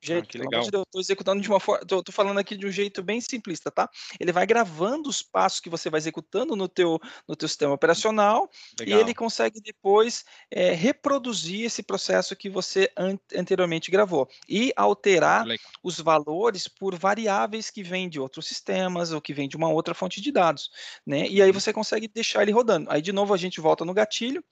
Gente, 0.07 0.25
ah, 0.25 0.27
que 0.27 0.38
legal. 0.38 0.62
De 0.62 0.77
eu 0.77 0.85
tô 0.87 1.01
executando 1.01 1.42
de 1.42 1.49
uma 1.49 1.59
forma, 1.59 1.85
tô, 1.85 2.03
tô, 2.03 2.12
falando 2.12 2.38
aqui 2.38 2.57
de 2.57 2.66
um 2.66 2.71
jeito 2.71 3.03
bem 3.03 3.21
simplista, 3.21 3.71
tá? 3.71 3.90
Ele 4.21 4.31
vai 4.31 4.47
gravando 4.47 5.09
os 5.09 5.21
passos 5.21 5.59
que 5.59 5.69
você 5.69 5.90
vai 5.90 5.99
executando 5.99 6.55
no 6.55 6.69
teu, 6.69 7.01
no 7.27 7.35
teu 7.35 7.49
sistema 7.49 7.75
operacional 7.75 8.49
legal. 8.79 8.99
e 8.99 9.03
ele 9.03 9.14
consegue 9.14 9.61
depois 9.61 10.25
é, 10.51 10.73
reproduzir 10.73 11.64
esse 11.64 11.83
processo 11.83 12.37
que 12.37 12.49
você 12.49 12.90
an 12.97 13.16
anteriormente 13.35 13.90
gravou 13.90 14.29
e 14.49 14.73
alterar 14.77 15.45
os 15.83 15.99
valores 15.99 16.69
por 16.69 16.95
variáveis 16.97 17.71
que 17.71 17.83
vêm 17.83 18.09
de 18.09 18.21
outros 18.21 18.47
sistemas 18.47 19.12
ou 19.12 19.21
que 19.21 19.35
vêm 19.35 19.49
de 19.49 19.57
uma 19.57 19.69
outra 19.69 19.95
fonte 19.95 20.21
de 20.21 20.31
dados, 20.31 20.71
né? 21.05 21.27
E 21.29 21.42
aí 21.42 21.49
uhum. 21.49 21.55
você 21.55 21.73
consegue 21.73 22.07
deixar 22.07 22.42
ele 22.42 22.53
rodando. 22.53 22.90
Aí 22.90 23.03
de 23.03 23.12
novo 23.12 23.35
a 23.35 23.37
gente 23.37 23.61
volta 23.61 23.85
no 23.85 23.95
gatilho, 23.95 24.45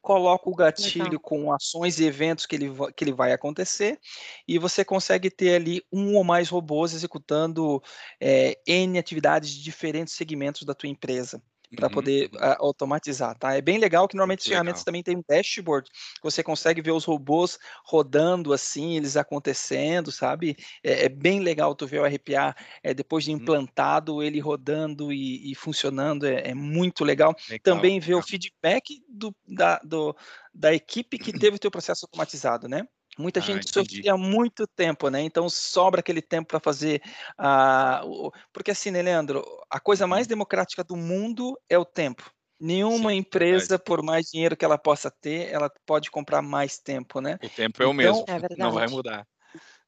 coloca 0.00 0.48
o 0.48 0.54
gatilho 0.54 1.04
Legal. 1.04 1.20
com 1.20 1.52
ações 1.52 1.98
e 2.00 2.04
eventos 2.04 2.46
que 2.46 2.56
ele, 2.56 2.70
que 2.96 3.04
ele 3.04 3.12
vai 3.12 3.32
acontecer, 3.32 3.98
e 4.46 4.58
você 4.58 4.84
consegue 4.84 5.30
ter 5.30 5.54
ali 5.54 5.82
um 5.92 6.16
ou 6.16 6.24
mais 6.24 6.48
robôs 6.48 6.92
executando 6.94 7.82
é, 8.20 8.58
N 8.66 8.98
atividades 8.98 9.50
de 9.50 9.62
diferentes 9.62 10.14
segmentos 10.14 10.62
da 10.62 10.74
tua 10.74 10.88
empresa 10.88 11.42
para 11.74 11.86
uhum. 11.86 11.92
poder 11.92 12.30
automatizar, 12.58 13.36
tá? 13.38 13.54
É 13.54 13.60
bem 13.60 13.78
legal 13.78 14.08
que 14.08 14.16
normalmente 14.16 14.40
as 14.40 14.46
ferramentas 14.46 14.84
também 14.84 15.02
tem 15.02 15.16
um 15.16 15.22
dashboard, 15.28 15.88
você 16.22 16.42
consegue 16.42 16.82
ver 16.82 16.90
os 16.90 17.04
robôs 17.04 17.58
rodando 17.84 18.52
assim, 18.52 18.96
eles 18.96 19.16
acontecendo, 19.16 20.10
sabe? 20.10 20.56
É, 20.82 21.04
é 21.06 21.08
bem 21.08 21.40
legal 21.40 21.74
tu 21.74 21.86
ver 21.86 22.00
o 22.00 22.06
RPA 22.06 22.54
é, 22.82 22.92
depois 22.92 23.24
de 23.24 23.30
uhum. 23.30 23.36
implantado, 23.36 24.14
uhum. 24.14 24.22
ele 24.22 24.40
rodando 24.40 25.12
e, 25.12 25.50
e 25.50 25.54
funcionando, 25.54 26.26
é, 26.26 26.50
é, 26.50 26.54
muito 26.54 27.04
legal. 27.04 27.34
legal 27.48 27.60
também 27.62 28.00
ver 28.00 28.14
o 28.14 28.22
feedback 28.22 29.02
do, 29.08 29.34
da, 29.46 29.78
do, 29.84 30.16
da 30.54 30.74
equipe 30.74 31.18
que 31.18 31.32
teve 31.32 31.56
o 31.56 31.60
teu 31.60 31.70
processo 31.70 32.06
automatizado, 32.06 32.68
né? 32.68 32.84
Muita 33.18 33.40
ah, 33.40 33.42
gente 33.42 33.68
entendi. 33.68 33.96
sofria 33.96 34.16
muito 34.16 34.66
tempo, 34.66 35.08
né? 35.10 35.20
Então 35.20 35.48
sobra 35.48 36.00
aquele 36.00 36.22
tempo 36.22 36.48
para 36.48 36.60
fazer. 36.60 37.02
Uh, 37.38 38.30
porque 38.52 38.70
assim, 38.70 38.90
né, 38.90 39.02
Leandro? 39.02 39.44
A 39.68 39.80
coisa 39.80 40.06
mais 40.06 40.26
uhum. 40.26 40.30
democrática 40.30 40.84
do 40.84 40.96
mundo 40.96 41.58
é 41.68 41.78
o 41.78 41.84
tempo. 41.84 42.30
Nenhuma 42.58 43.10
Sim, 43.10 43.16
empresa, 43.16 43.68
verdade. 43.68 43.84
por 43.84 44.02
mais 44.02 44.26
dinheiro 44.26 44.56
que 44.56 44.64
ela 44.64 44.76
possa 44.76 45.10
ter, 45.10 45.48
ela 45.48 45.70
pode 45.86 46.10
comprar 46.10 46.42
mais 46.42 46.78
tempo, 46.78 47.20
né? 47.20 47.38
O 47.42 47.48
tempo 47.48 47.82
é 47.82 47.86
o 47.86 47.94
mesmo, 47.94 48.22
então, 48.22 48.36
é 48.36 48.40
não 48.58 48.70
vai 48.70 48.86
mudar. 48.86 49.26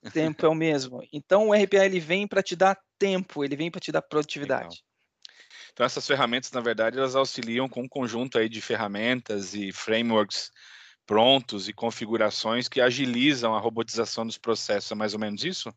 O 0.03 0.11
tempo 0.11 0.45
é 0.45 0.49
o 0.49 0.55
mesmo. 0.55 1.03
Então 1.13 1.49
o 1.49 1.55
RPA 1.55 1.85
ele 1.85 2.01
vem 2.01 2.27
para 2.27 2.43
te 2.43 2.57
dar 2.57 2.77
tempo, 2.99 3.45
ele 3.45 3.57
vem 3.57 3.71
para 3.71 3.81
te 3.81 3.93
dar 3.93 4.03
produtividade. 4.03 4.63
Legal. 4.63 4.79
Então 5.73 5.87
essas 5.87 6.07
ferramentas, 6.07 6.51
na 6.51 6.61
verdade, 6.61 6.99
elas 6.99 7.15
auxiliam 7.15 7.69
com 7.69 7.83
um 7.83 7.89
conjunto 7.89 8.39
aí 8.39 8.49
de 8.49 8.61
ferramentas 8.61 9.55
e 9.55 9.71
frameworks 9.71 10.51
prontos 11.07 11.69
e 11.69 11.73
configurações 11.73 12.69
que 12.69 12.81
agilizam 12.81 13.55
a 13.55 13.61
robotização 13.61 14.27
dos 14.27 14.39
processos. 14.39 14.91
É 14.91 14.95
mais 14.95 15.15
ou 15.15 15.21
menos 15.21 15.45
isso? 15.45 15.73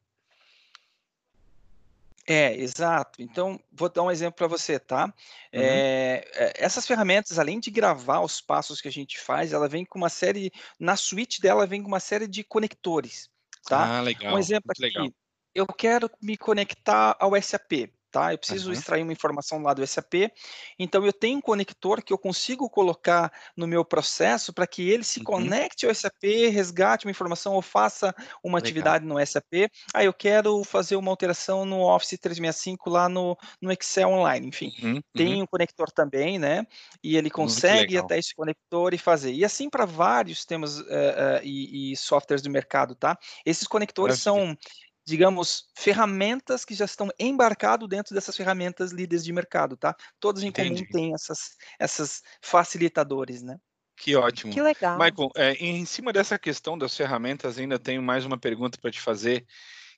É, 2.28 2.56
exato. 2.56 3.22
Então, 3.22 3.60
vou 3.72 3.88
dar 3.88 4.02
um 4.02 4.10
exemplo 4.10 4.36
para 4.36 4.48
você, 4.48 4.80
tá? 4.80 5.06
Uhum. 5.06 5.12
É, 5.54 6.54
essas 6.56 6.88
ferramentas, 6.88 7.38
além 7.38 7.60
de 7.60 7.70
gravar 7.70 8.22
os 8.22 8.42
passos 8.42 8.82
que 8.82 8.88
a 8.88 8.92
gente 8.92 9.20
faz, 9.20 9.54
ela 9.54 9.68
vem 9.68 9.86
com 9.86 10.00
uma 10.00 10.10
série, 10.10 10.52
na 10.80 10.96
suíte 10.96 11.40
dela, 11.40 11.68
vem 11.68 11.84
com 11.84 11.88
uma 11.88 12.00
série 12.00 12.28
de 12.28 12.44
conectores, 12.44 13.30
tá? 13.64 14.00
Ah, 14.00 14.02
legal. 14.02 14.34
Um 14.34 14.40
exemplo 14.40 14.72
aqui, 14.72 14.82
legal. 14.82 15.08
eu 15.54 15.68
quero 15.68 16.10
me 16.20 16.36
conectar 16.36 17.16
ao 17.20 17.40
SAP 17.40 17.92
tá? 18.16 18.32
Eu 18.32 18.38
preciso 18.38 18.68
uhum. 18.68 18.74
extrair 18.74 19.04
uma 19.04 19.12
informação 19.12 19.62
lá 19.62 19.74
do 19.74 19.86
SAP, 19.86 20.32
então 20.80 21.06
eu 21.06 21.12
tenho 21.12 21.40
um 21.40 21.42
conector 21.42 22.02
que 22.02 22.14
eu 22.14 22.18
consigo 22.18 22.70
colocar 22.70 23.30
no 23.58 23.68
meu 23.68 23.84
processo 23.84 24.54
para 24.54 24.66
que 24.66 24.90
ele 24.90 25.04
se 25.04 25.20
uhum. 25.20 25.26
conecte 25.26 25.86
ao 25.86 25.94
SAP, 25.94 26.24
resgate 26.50 27.06
uma 27.06 27.12
informação 27.12 27.56
ou 27.56 27.62
faça 27.62 28.16
uma 28.42 28.56
Legal. 28.56 28.60
atividade 28.60 29.06
no 29.06 29.26
SAP. 29.26 29.70
Ah, 29.94 30.02
eu 30.02 30.14
quero 30.14 30.64
fazer 30.64 30.96
uma 30.96 31.12
alteração 31.12 31.66
no 31.66 31.82
Office 31.82 32.18
365 32.18 32.90
lá 32.90 33.10
no, 33.10 33.38
no 33.62 33.70
Excel 33.70 34.08
online, 34.08 34.48
enfim. 34.48 34.72
Uhum. 34.82 35.02
Tem 35.14 35.36
uhum. 35.36 35.42
um 35.42 35.46
conector 35.46 35.92
também, 35.92 36.40
né? 36.40 36.66
E 37.04 37.18
ele 37.18 37.30
consegue 37.30 37.98
até 37.98 38.18
esse 38.18 38.34
conector 38.34 38.94
e 38.94 38.98
fazer. 38.98 39.34
E 39.34 39.44
assim 39.44 39.70
para 39.70 39.84
vários 39.84 40.38
sistemas 40.38 40.80
uh, 40.80 40.84
uh, 40.84 41.44
e, 41.44 41.92
e, 41.92 41.98
softwares 41.98 42.42
do 42.42 42.50
mercado, 42.50 42.96
tá? 42.96 43.18
Esses 43.46 43.68
conectores 43.68 44.20
são 44.20 44.56
digamos, 45.06 45.66
ferramentas 45.76 46.66
que 46.66 46.74
já 46.74 46.86
estão 46.86 47.10
embarcados 47.20 47.88
dentro 47.88 48.16
dessas 48.16 48.36
ferramentas 48.36 48.92
líderes 48.92 49.24
de 49.24 49.32
mercado, 49.32 49.78
tá? 49.78 49.96
Todos 50.20 50.44
em 50.44 50.48
Entendi. 50.48 50.86
comum 50.86 50.92
têm 50.92 51.14
essas, 51.14 51.56
essas 51.80 52.22
facilitadores, 52.42 53.44
né? 53.44 53.58
Que 53.98 54.16
ótimo. 54.16 54.52
Que 54.52 54.62
legal. 54.62 54.98
Michael, 54.98 55.32
é, 55.36 55.54
em 55.54 55.86
cima 55.86 56.12
dessa 56.12 56.38
questão 56.38 56.78
das 56.78 56.96
ferramentas, 56.96 57.58
ainda 57.58 57.80
tenho 57.80 58.02
mais 58.02 58.26
uma 58.26 58.38
pergunta 58.38 58.78
para 58.82 58.92
te 58.92 59.00
fazer, 59.00 59.46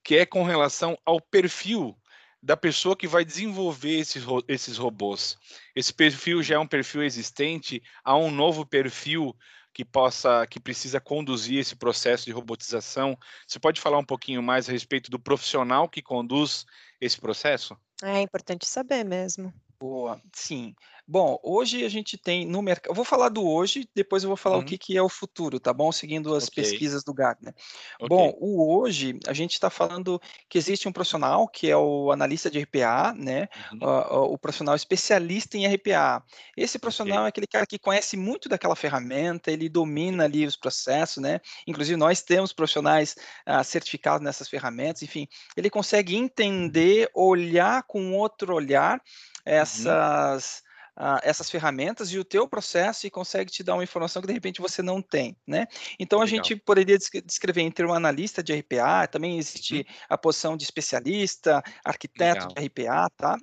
que 0.04 0.16
é 0.16 0.26
com 0.26 0.44
relação 0.44 0.98
ao 1.06 1.20
perfil 1.20 1.98
da 2.42 2.56
pessoa 2.56 2.96
que 2.96 3.08
vai 3.08 3.26
desenvolver 3.26 4.00
esses, 4.00 4.24
esses 4.48 4.78
robôs. 4.78 5.38
Esse 5.76 5.94
perfil 5.94 6.44
já 6.44 6.56
é 6.56 6.60
um 6.60 6.68
perfil 6.68 7.04
existente? 7.04 7.82
Há 8.04 8.16
um 8.16 8.30
novo 8.30 8.66
perfil 8.66 9.36
que 9.78 9.86
possa, 9.86 10.48
que 10.48 10.60
precisa 10.60 11.00
conduzir 11.00 11.60
esse 11.60 11.76
processo 11.76 12.26
de 12.26 12.32
robotização? 12.32 13.16
Você 13.48 13.60
pode 13.60 13.80
falar 13.80 14.00
um 14.00 14.04
pouquinho 14.04 14.42
mais 14.42 14.68
a 14.68 14.72
respeito 14.72 15.12
do 15.12 15.20
profissional 15.20 15.88
que 15.88 16.02
conduz 16.02 16.66
esse 17.00 17.22
processo? 17.22 17.78
É 18.02 18.20
importante 18.20 18.68
saber 18.68 19.04
mesmo. 19.06 19.54
Boa, 19.80 20.20
sim. 20.34 20.76
Bom, 21.10 21.40
hoje 21.42 21.86
a 21.86 21.90
gente 21.90 22.18
tem 22.18 22.46
no 22.46 22.62
mercado. 22.62 22.92
Eu 22.92 22.96
vou 22.96 23.06
falar 23.06 23.30
do 23.30 23.48
hoje, 23.48 23.88
depois 23.96 24.24
eu 24.24 24.28
vou 24.28 24.36
falar 24.36 24.58
uhum. 24.58 24.64
o 24.64 24.66
que, 24.66 24.78
que 24.78 24.98
é 24.98 25.02
o 25.02 25.08
futuro, 25.08 25.58
tá 25.58 25.72
bom? 25.72 25.90
Seguindo 25.90 26.36
as 26.36 26.50
okay. 26.50 26.64
pesquisas 26.64 27.02
do 27.02 27.14
Gartner. 27.14 27.54
Okay. 27.96 28.10
Bom, 28.10 28.36
o 28.42 28.78
hoje 28.78 29.18
a 29.26 29.32
gente 29.32 29.54
está 29.54 29.70
falando 29.70 30.20
que 30.50 30.58
existe 30.58 30.86
um 30.86 30.92
profissional 30.92 31.48
que 31.48 31.72
é 31.72 31.78
o 31.78 32.12
analista 32.12 32.52
de 32.52 32.60
RPA, 32.60 33.14
né? 33.16 33.48
Uhum. 33.72 33.88
Uh, 33.88 34.34
o 34.34 34.38
profissional 34.38 34.76
especialista 34.76 35.58
em 35.58 35.66
RPA. 35.66 36.22
Esse 36.58 36.78
profissional 36.78 37.20
okay. 37.20 37.26
é 37.26 37.30
aquele 37.30 37.48
cara 37.48 37.66
que 37.66 37.80
conhece 37.80 38.18
muito 38.18 38.50
daquela 38.50 38.76
ferramenta, 38.76 39.50
ele 39.50 39.70
domina 39.70 40.26
ali 40.26 40.46
os 40.46 40.58
processos, 40.58 41.24
né? 41.24 41.40
Inclusive, 41.66 41.96
nós 41.96 42.22
temos 42.22 42.52
profissionais 42.52 43.16
uh, 43.48 43.64
certificados 43.64 44.26
nessas 44.26 44.50
ferramentas, 44.50 45.04
enfim, 45.04 45.26
ele 45.56 45.70
consegue 45.70 46.18
entender, 46.18 47.10
olhar 47.14 47.84
com 47.84 48.14
outro 48.14 48.54
olhar 48.54 48.96
uhum. 48.96 49.00
Essas. 49.48 50.62
Uhum 50.62 50.68
uh, 50.98 51.20
essas 51.22 51.50
ferramentas 51.50 52.12
e 52.12 52.18
o 52.18 52.26
teu 52.26 52.48
processo 52.48 53.06
e 53.06 53.12
consegue 53.12 53.52
te 53.52 53.64
dar 53.64 53.76
uma 53.76 53.84
informação 53.84 54.22
que 54.22 54.28
de 54.28 54.34
repente 54.34 54.62
você 54.62 54.82
não 54.82 55.02
tem, 55.02 55.38
né? 55.46 55.68
Então 56.00 56.20
Legal. 56.20 56.24
a 56.24 56.28
gente 56.28 56.56
poderia 56.56 56.98
descrever 56.98 57.62
entre 57.62 57.86
um 57.86 57.94
analista 57.94 58.42
de 58.42 58.54
RPA, 58.54 59.08
também 59.08 59.38
existe 59.38 59.78
uhum. 59.78 59.84
a 60.10 60.18
posição 60.18 60.58
de 60.58 60.64
especialista, 60.64 61.62
arquiteto 61.86 62.48
Legal. 62.48 62.54
de 62.56 62.66
RPA, 62.66 63.10
tá? 63.16 63.38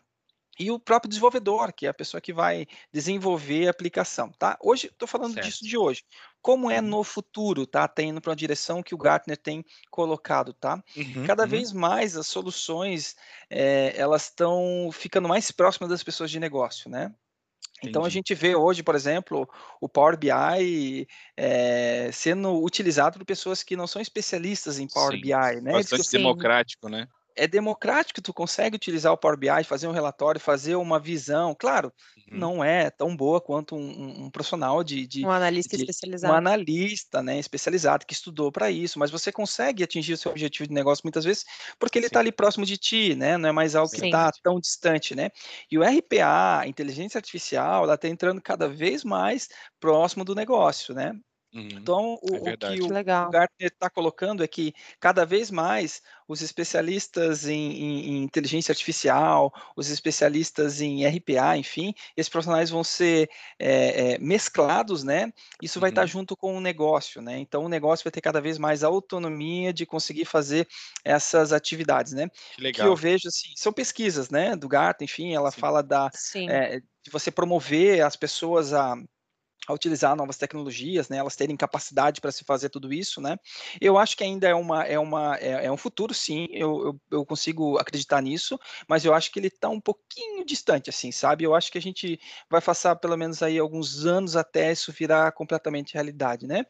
e 0.58 0.70
o 0.70 0.78
próprio 0.78 1.08
desenvolvedor, 1.08 1.72
que 1.72 1.84
é 1.86 1.88
a 1.88 1.94
pessoa 1.94 2.20
que 2.20 2.32
vai 2.32 2.66
desenvolver 2.92 3.66
a 3.66 3.70
aplicação, 3.70 4.30
tá? 4.38 4.56
Hoje, 4.62 4.86
estou 4.86 5.08
falando 5.08 5.34
certo. 5.34 5.46
disso 5.46 5.64
de 5.64 5.76
hoje. 5.76 6.04
Como 6.44 6.70
é 6.70 6.78
no 6.82 7.02
futuro, 7.02 7.66
tá? 7.66 7.88
Tá 7.88 8.02
indo 8.02 8.20
para 8.20 8.28
uma 8.28 8.36
direção 8.36 8.82
que 8.82 8.94
o 8.94 8.98
Gartner 8.98 9.38
tem 9.38 9.64
colocado, 9.90 10.52
tá? 10.52 10.84
Uhum, 10.94 11.24
Cada 11.26 11.44
uhum. 11.44 11.48
vez 11.48 11.72
mais 11.72 12.18
as 12.18 12.26
soluções, 12.26 13.16
é, 13.48 13.94
elas 13.96 14.24
estão 14.24 14.90
ficando 14.92 15.26
mais 15.26 15.50
próximas 15.50 15.88
das 15.88 16.02
pessoas 16.02 16.30
de 16.30 16.38
negócio, 16.38 16.90
né? 16.90 17.14
Então 17.82 18.04
a 18.04 18.10
gente 18.10 18.34
vê 18.34 18.54
hoje, 18.54 18.82
por 18.82 18.94
exemplo, 18.94 19.48
o 19.80 19.88
Power 19.88 20.18
BI 20.18 21.08
é, 21.34 22.10
sendo 22.12 22.62
utilizado 22.62 23.18
por 23.18 23.24
pessoas 23.24 23.62
que 23.62 23.74
não 23.74 23.86
são 23.86 24.02
especialistas 24.02 24.78
em 24.78 24.86
Power 24.86 25.12
Sim, 25.12 25.22
BI, 25.22 25.60
né? 25.62 25.72
Bastante 25.72 26.10
democrático, 26.10 26.90
né? 26.90 27.08
É 27.36 27.46
democrático, 27.46 28.22
tu 28.22 28.32
consegue 28.32 28.76
utilizar 28.76 29.12
o 29.12 29.16
Power 29.16 29.36
BI, 29.36 29.64
fazer 29.64 29.86
um 29.88 29.92
relatório, 29.92 30.40
fazer 30.40 30.76
uma 30.76 30.98
visão. 31.00 31.54
Claro, 31.58 31.92
uhum. 32.30 32.38
não 32.38 32.64
é 32.64 32.90
tão 32.90 33.16
boa 33.16 33.40
quanto 33.40 33.74
um, 33.76 34.24
um 34.24 34.30
profissional 34.30 34.84
de, 34.84 35.06
de, 35.06 35.26
Um 35.26 35.30
analista 35.30 35.76
de, 35.76 35.82
especializado. 35.82 36.32
Um 36.32 36.36
analista 36.36 37.22
né, 37.22 37.38
especializado 37.38 38.06
que 38.06 38.14
estudou 38.14 38.52
para 38.52 38.70
isso, 38.70 38.98
mas 38.98 39.10
você 39.10 39.32
consegue 39.32 39.82
atingir 39.82 40.12
o 40.12 40.16
seu 40.16 40.30
objetivo 40.30 40.68
de 40.68 40.74
negócio 40.74 41.02
muitas 41.04 41.24
vezes 41.24 41.44
porque 41.78 41.98
ele 41.98 42.06
está 42.06 42.20
ali 42.20 42.32
próximo 42.32 42.64
de 42.64 42.76
ti, 42.76 43.14
né? 43.14 43.36
Não 43.36 43.48
é 43.48 43.52
mais 43.52 43.74
algo 43.74 43.88
Sim. 43.88 44.00
que 44.00 44.06
está 44.06 44.30
tão 44.42 44.60
distante, 44.60 45.14
né? 45.14 45.30
E 45.70 45.78
o 45.78 45.82
RPA, 45.82 46.60
a 46.60 46.68
inteligência 46.68 47.18
artificial, 47.18 47.84
ela 47.84 47.94
está 47.94 48.08
entrando 48.08 48.40
cada 48.40 48.68
vez 48.68 49.04
mais 49.04 49.48
próximo 49.80 50.24
do 50.24 50.34
negócio, 50.34 50.94
né? 50.94 51.12
Uhum, 51.54 51.68
então, 51.70 52.18
o, 52.20 52.34
é 52.48 52.52
o 52.52 52.58
que 52.58 52.82
o, 52.82 52.86
o 52.86 53.30
Gartner 53.30 53.48
está 53.60 53.88
colocando 53.88 54.42
é 54.42 54.48
que 54.48 54.74
cada 54.98 55.24
vez 55.24 55.52
mais 55.52 56.02
os 56.26 56.42
especialistas 56.42 57.46
em, 57.46 57.54
em, 57.54 58.08
em, 58.08 58.22
inteligência 58.24 58.72
artificial, 58.72 59.52
os 59.76 59.88
especialistas 59.88 60.80
em 60.80 61.06
RPA, 61.06 61.56
enfim, 61.56 61.94
esses 62.16 62.28
profissionais 62.28 62.70
vão 62.70 62.82
ser 62.82 63.30
é, 63.56 64.14
é, 64.14 64.18
mesclados, 64.18 65.04
né? 65.04 65.32
Isso 65.62 65.78
uhum. 65.78 65.82
vai 65.82 65.90
estar 65.90 66.06
junto 66.06 66.36
com 66.36 66.56
o 66.56 66.60
negócio, 66.60 67.22
né? 67.22 67.38
Então, 67.38 67.64
o 67.64 67.68
negócio 67.68 68.02
vai 68.02 68.10
ter 68.10 68.20
cada 68.20 68.40
vez 68.40 68.58
mais 68.58 68.82
autonomia 68.82 69.72
de 69.72 69.86
conseguir 69.86 70.24
fazer 70.24 70.66
essas 71.04 71.52
atividades, 71.52 72.14
né? 72.14 72.28
Que 72.56 72.62
legal. 72.62 72.86
Que 72.86 72.92
eu 72.92 72.96
vejo, 72.96 73.28
assim, 73.28 73.52
são 73.54 73.72
pesquisas, 73.72 74.28
né? 74.28 74.56
Do 74.56 74.66
Gartner, 74.66 75.08
enfim, 75.08 75.32
ela 75.32 75.52
Sim. 75.52 75.60
fala 75.60 75.82
da... 75.84 76.10
É, 76.48 76.80
de 77.04 77.10
você 77.10 77.30
promover 77.30 78.00
as 78.00 78.16
pessoas 78.16 78.72
a 78.72 78.96
a 79.66 79.72
utilizar 79.72 80.16
novas 80.16 80.36
tecnologias, 80.36 81.08
né, 81.08 81.18
elas 81.18 81.36
terem 81.36 81.56
capacidade 81.56 82.20
para 82.20 82.32
se 82.32 82.44
fazer 82.44 82.68
tudo 82.68 82.92
isso, 82.92 83.20
né, 83.20 83.36
eu 83.80 83.98
acho 83.98 84.16
que 84.16 84.24
ainda 84.24 84.48
é, 84.48 84.54
uma, 84.54 84.84
é, 84.84 84.98
uma, 84.98 85.36
é, 85.36 85.66
é 85.66 85.72
um 85.72 85.76
futuro, 85.76 86.12
sim, 86.12 86.46
eu, 86.50 86.86
eu, 86.86 87.00
eu, 87.18 87.26
consigo 87.26 87.78
acreditar 87.78 88.20
nisso, 88.20 88.58
mas 88.88 89.04
eu 89.04 89.14
acho 89.14 89.30
que 89.30 89.38
ele 89.38 89.48
está 89.48 89.68
um 89.68 89.80
pouquinho 89.80 90.44
distante, 90.44 90.90
assim, 90.90 91.10
sabe, 91.10 91.44
eu 91.44 91.54
acho 91.54 91.70
que 91.72 91.78
a 91.78 91.82
gente 91.82 92.18
vai 92.50 92.60
passar 92.60 92.96
pelo 92.96 93.16
menos 93.16 93.42
aí 93.42 93.58
alguns 93.58 94.04
anos 94.04 94.36
até 94.36 94.72
isso 94.72 94.92
virar 94.92 95.32
completamente 95.32 95.94
realidade, 95.94 96.46
né, 96.46 96.64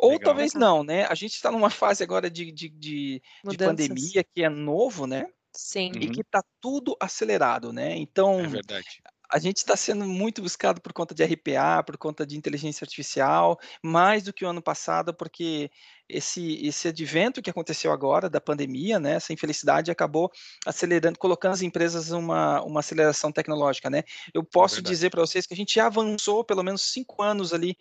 ou 0.00 0.12
Legal. 0.12 0.24
talvez 0.24 0.54
não, 0.54 0.82
né, 0.82 1.06
a 1.06 1.14
gente 1.14 1.34
está 1.34 1.50
numa 1.50 1.70
fase 1.70 2.02
agora 2.02 2.30
de, 2.30 2.50
de, 2.50 2.68
de, 2.68 3.22
de 3.44 3.56
pandemia 3.56 4.24
que 4.24 4.42
é 4.42 4.48
novo, 4.48 5.06
né, 5.06 5.26
Sim. 5.54 5.92
E 5.96 6.08
que 6.08 6.22
está 6.22 6.42
tudo 6.62 6.96
acelerado, 6.98 7.74
né? 7.74 7.94
Então, 7.94 8.40
é 8.40 8.46
verdade 8.46 9.02
a 9.32 9.38
gente 9.38 9.56
está 9.56 9.74
sendo 9.74 10.04
muito 10.04 10.42
buscado 10.42 10.78
por 10.78 10.92
conta 10.92 11.14
de 11.14 11.24
RPA, 11.24 11.82
por 11.82 11.96
conta 11.96 12.26
de 12.26 12.36
inteligência 12.36 12.84
artificial, 12.84 13.58
mais 13.82 14.22
do 14.22 14.32
que 14.32 14.44
o 14.44 14.48
ano 14.48 14.60
passado, 14.60 15.14
porque 15.14 15.70
esse, 16.06 16.66
esse 16.66 16.88
advento 16.88 17.40
que 17.40 17.48
aconteceu 17.48 17.90
agora 17.92 18.28
da 18.28 18.42
pandemia, 18.42 19.00
né, 19.00 19.14
essa 19.14 19.32
infelicidade 19.32 19.90
acabou 19.90 20.30
acelerando, 20.66 21.18
colocando 21.18 21.52
as 21.52 21.62
empresas 21.62 22.10
uma, 22.10 22.62
uma 22.62 22.80
aceleração 22.80 23.32
tecnológica, 23.32 23.88
né? 23.88 24.02
Eu 24.34 24.42
é 24.42 24.44
posso 24.44 24.80
é 24.80 24.82
dizer 24.82 25.08
para 25.08 25.22
vocês 25.22 25.46
que 25.46 25.54
a 25.54 25.56
gente 25.56 25.80
avançou 25.80 26.44
pelo 26.44 26.62
menos 26.62 26.82
cinco 26.92 27.22
anos 27.22 27.54
ali 27.54 27.74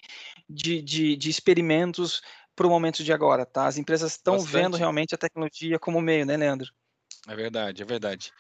de, 0.50 0.82
de, 0.82 1.18
de 1.18 1.30
experimentos 1.30 2.22
para 2.56 2.66
o 2.66 2.70
momento 2.70 3.04
de 3.04 3.12
agora, 3.12 3.46
tá? 3.46 3.66
As 3.68 3.78
empresas 3.78 4.14
estão 4.14 4.40
vendo 4.40 4.78
realmente 4.78 5.14
a 5.14 5.18
tecnologia 5.18 5.78
como 5.78 6.00
meio, 6.00 6.26
né, 6.26 6.38
Leandro? 6.38 6.72
É 7.28 7.36
verdade, 7.36 7.82
é 7.84 7.86
verdade. 7.86 8.32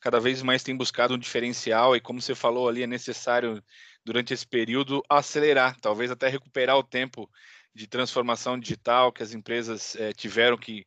Cada 0.00 0.20
vez 0.20 0.42
mais 0.42 0.62
tem 0.62 0.76
buscado 0.76 1.14
um 1.14 1.18
diferencial 1.18 1.96
e, 1.96 2.00
como 2.00 2.20
você 2.20 2.34
falou 2.34 2.68
ali, 2.68 2.82
é 2.84 2.86
necessário, 2.86 3.62
durante 4.04 4.32
esse 4.32 4.46
período, 4.46 5.02
acelerar, 5.08 5.76
talvez 5.80 6.10
até 6.10 6.28
recuperar 6.28 6.76
o 6.76 6.84
tempo 6.84 7.28
de 7.74 7.86
transformação 7.88 8.58
digital 8.58 9.12
que 9.12 9.22
as 9.22 9.34
empresas 9.34 9.96
é, 9.96 10.12
tiveram 10.12 10.56
que 10.56 10.86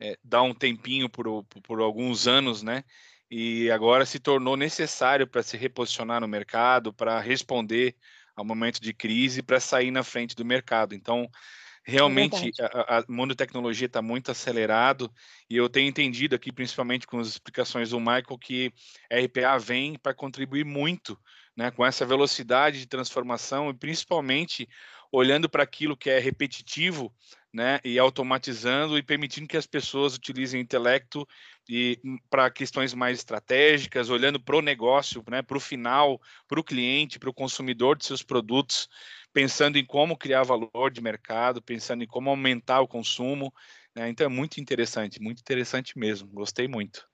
é, 0.00 0.16
dar 0.22 0.42
um 0.42 0.54
tempinho 0.54 1.08
por, 1.08 1.44
por 1.44 1.80
alguns 1.80 2.28
anos, 2.28 2.62
né? 2.62 2.84
E 3.30 3.70
agora 3.70 4.06
se 4.06 4.20
tornou 4.20 4.56
necessário 4.56 5.26
para 5.26 5.42
se 5.42 5.56
reposicionar 5.56 6.20
no 6.20 6.28
mercado, 6.28 6.92
para 6.92 7.18
responder 7.20 7.96
ao 8.36 8.44
momento 8.44 8.80
de 8.80 8.92
crise, 8.94 9.42
para 9.42 9.58
sair 9.58 9.90
na 9.90 10.02
frente 10.04 10.34
do 10.36 10.44
mercado. 10.44 10.94
Então, 10.94 11.28
Realmente, 11.84 12.52
é 12.60 13.04
o 13.08 13.12
mundo 13.12 13.30
de 13.30 13.36
tecnologia 13.36 13.86
está 13.86 14.00
muito 14.00 14.30
acelerado 14.30 15.12
e 15.50 15.56
eu 15.56 15.68
tenho 15.68 15.88
entendido 15.88 16.36
aqui, 16.36 16.52
principalmente 16.52 17.06
com 17.06 17.18
as 17.18 17.26
explicações 17.26 17.90
do 17.90 17.98
Michael, 17.98 18.38
que 18.40 18.72
a 19.10 19.18
RPA 19.18 19.58
vem 19.58 19.98
para 19.98 20.14
contribuir 20.14 20.64
muito 20.64 21.18
né, 21.56 21.70
com 21.72 21.84
essa 21.84 22.06
velocidade 22.06 22.78
de 22.78 22.86
transformação 22.86 23.68
e 23.68 23.74
principalmente 23.74 24.68
olhando 25.10 25.48
para 25.48 25.62
aquilo 25.62 25.96
que 25.96 26.08
é 26.08 26.18
repetitivo 26.18 27.12
né, 27.52 27.80
e 27.84 27.98
automatizando 27.98 28.96
e 28.96 29.02
permitindo 29.02 29.46
que 29.46 29.58
as 29.58 29.66
pessoas 29.66 30.16
utilizem 30.16 30.60
o 30.60 30.62
intelecto 30.62 31.28
e 31.68 32.00
para 32.30 32.50
questões 32.50 32.94
mais 32.94 33.18
estratégicas, 33.18 34.08
olhando 34.08 34.40
para 34.40 34.56
o 34.56 34.62
negócio, 34.62 35.22
né, 35.28 35.42
para 35.42 35.56
o 35.56 35.60
final, 35.60 36.18
para 36.48 36.58
o 36.58 36.64
cliente, 36.64 37.18
para 37.18 37.28
o 37.28 37.34
consumidor 37.34 37.96
de 37.96 38.06
seus 38.06 38.22
produtos 38.22 38.88
pensando 39.32 39.78
em 39.78 39.84
como 39.84 40.16
criar 40.16 40.42
valor 40.42 40.90
de 40.92 41.00
mercado, 41.00 41.62
pensando 41.62 42.04
em 42.04 42.06
como 42.06 42.30
aumentar 42.30 42.80
o 42.80 42.88
consumo. 42.88 43.52
Né? 43.94 44.08
Então 44.08 44.24
é 44.24 44.28
muito 44.28 44.60
interessante, 44.60 45.20
muito 45.20 45.40
interessante 45.40 45.98
mesmo. 45.98 46.28
Gostei 46.28 46.68
muito. 46.68 47.06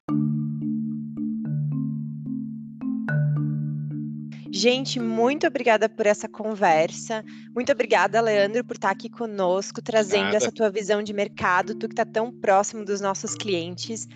Gente, 4.50 4.98
muito 4.98 5.46
obrigada 5.46 5.88
por 5.88 6.06
essa 6.06 6.28
conversa. 6.28 7.22
Muito 7.54 7.70
obrigada, 7.70 8.20
Leandro, 8.20 8.64
por 8.64 8.74
estar 8.74 8.90
aqui 8.90 9.08
conosco, 9.08 9.80
trazendo 9.80 10.24
Nada. 10.24 10.36
essa 10.36 10.50
tua 10.50 10.70
visão 10.70 11.02
de 11.02 11.12
mercado, 11.12 11.76
tu 11.76 11.86
que 11.86 11.92
está 11.92 12.04
tão 12.04 12.32
próximo 12.32 12.84
dos 12.84 13.00
nossos 13.00 13.34
clientes. 13.34 14.08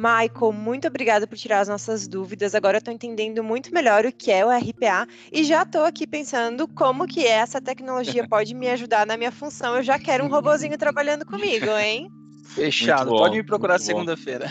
Michael, 0.00 0.52
muito 0.52 0.88
obrigada 0.88 1.26
por 1.26 1.36
tirar 1.36 1.60
as 1.60 1.68
nossas 1.68 2.08
dúvidas. 2.08 2.54
Agora 2.54 2.76
eu 2.76 2.78
estou 2.78 2.94
entendendo 2.94 3.44
muito 3.44 3.72
melhor 3.74 4.06
o 4.06 4.12
que 4.12 4.32
é 4.32 4.44
o 4.44 4.50
RPA 4.50 5.06
e 5.30 5.44
já 5.44 5.62
estou 5.62 5.84
aqui 5.84 6.06
pensando 6.06 6.66
como 6.66 7.06
que 7.06 7.26
essa 7.26 7.60
tecnologia 7.60 8.24
pode 8.26 8.54
me 8.54 8.70
ajudar 8.70 9.06
na 9.06 9.18
minha 9.18 9.30
função. 9.30 9.76
Eu 9.76 9.82
já 9.82 9.98
quero 9.98 10.24
um 10.24 10.28
robozinho 10.28 10.78
trabalhando 10.78 11.26
comigo, 11.26 11.68
hein? 11.76 12.10
Fechado. 12.54 13.10
Pode 13.10 13.36
me 13.36 13.44
procurar 13.44 13.78
segunda-feira. 13.78 14.50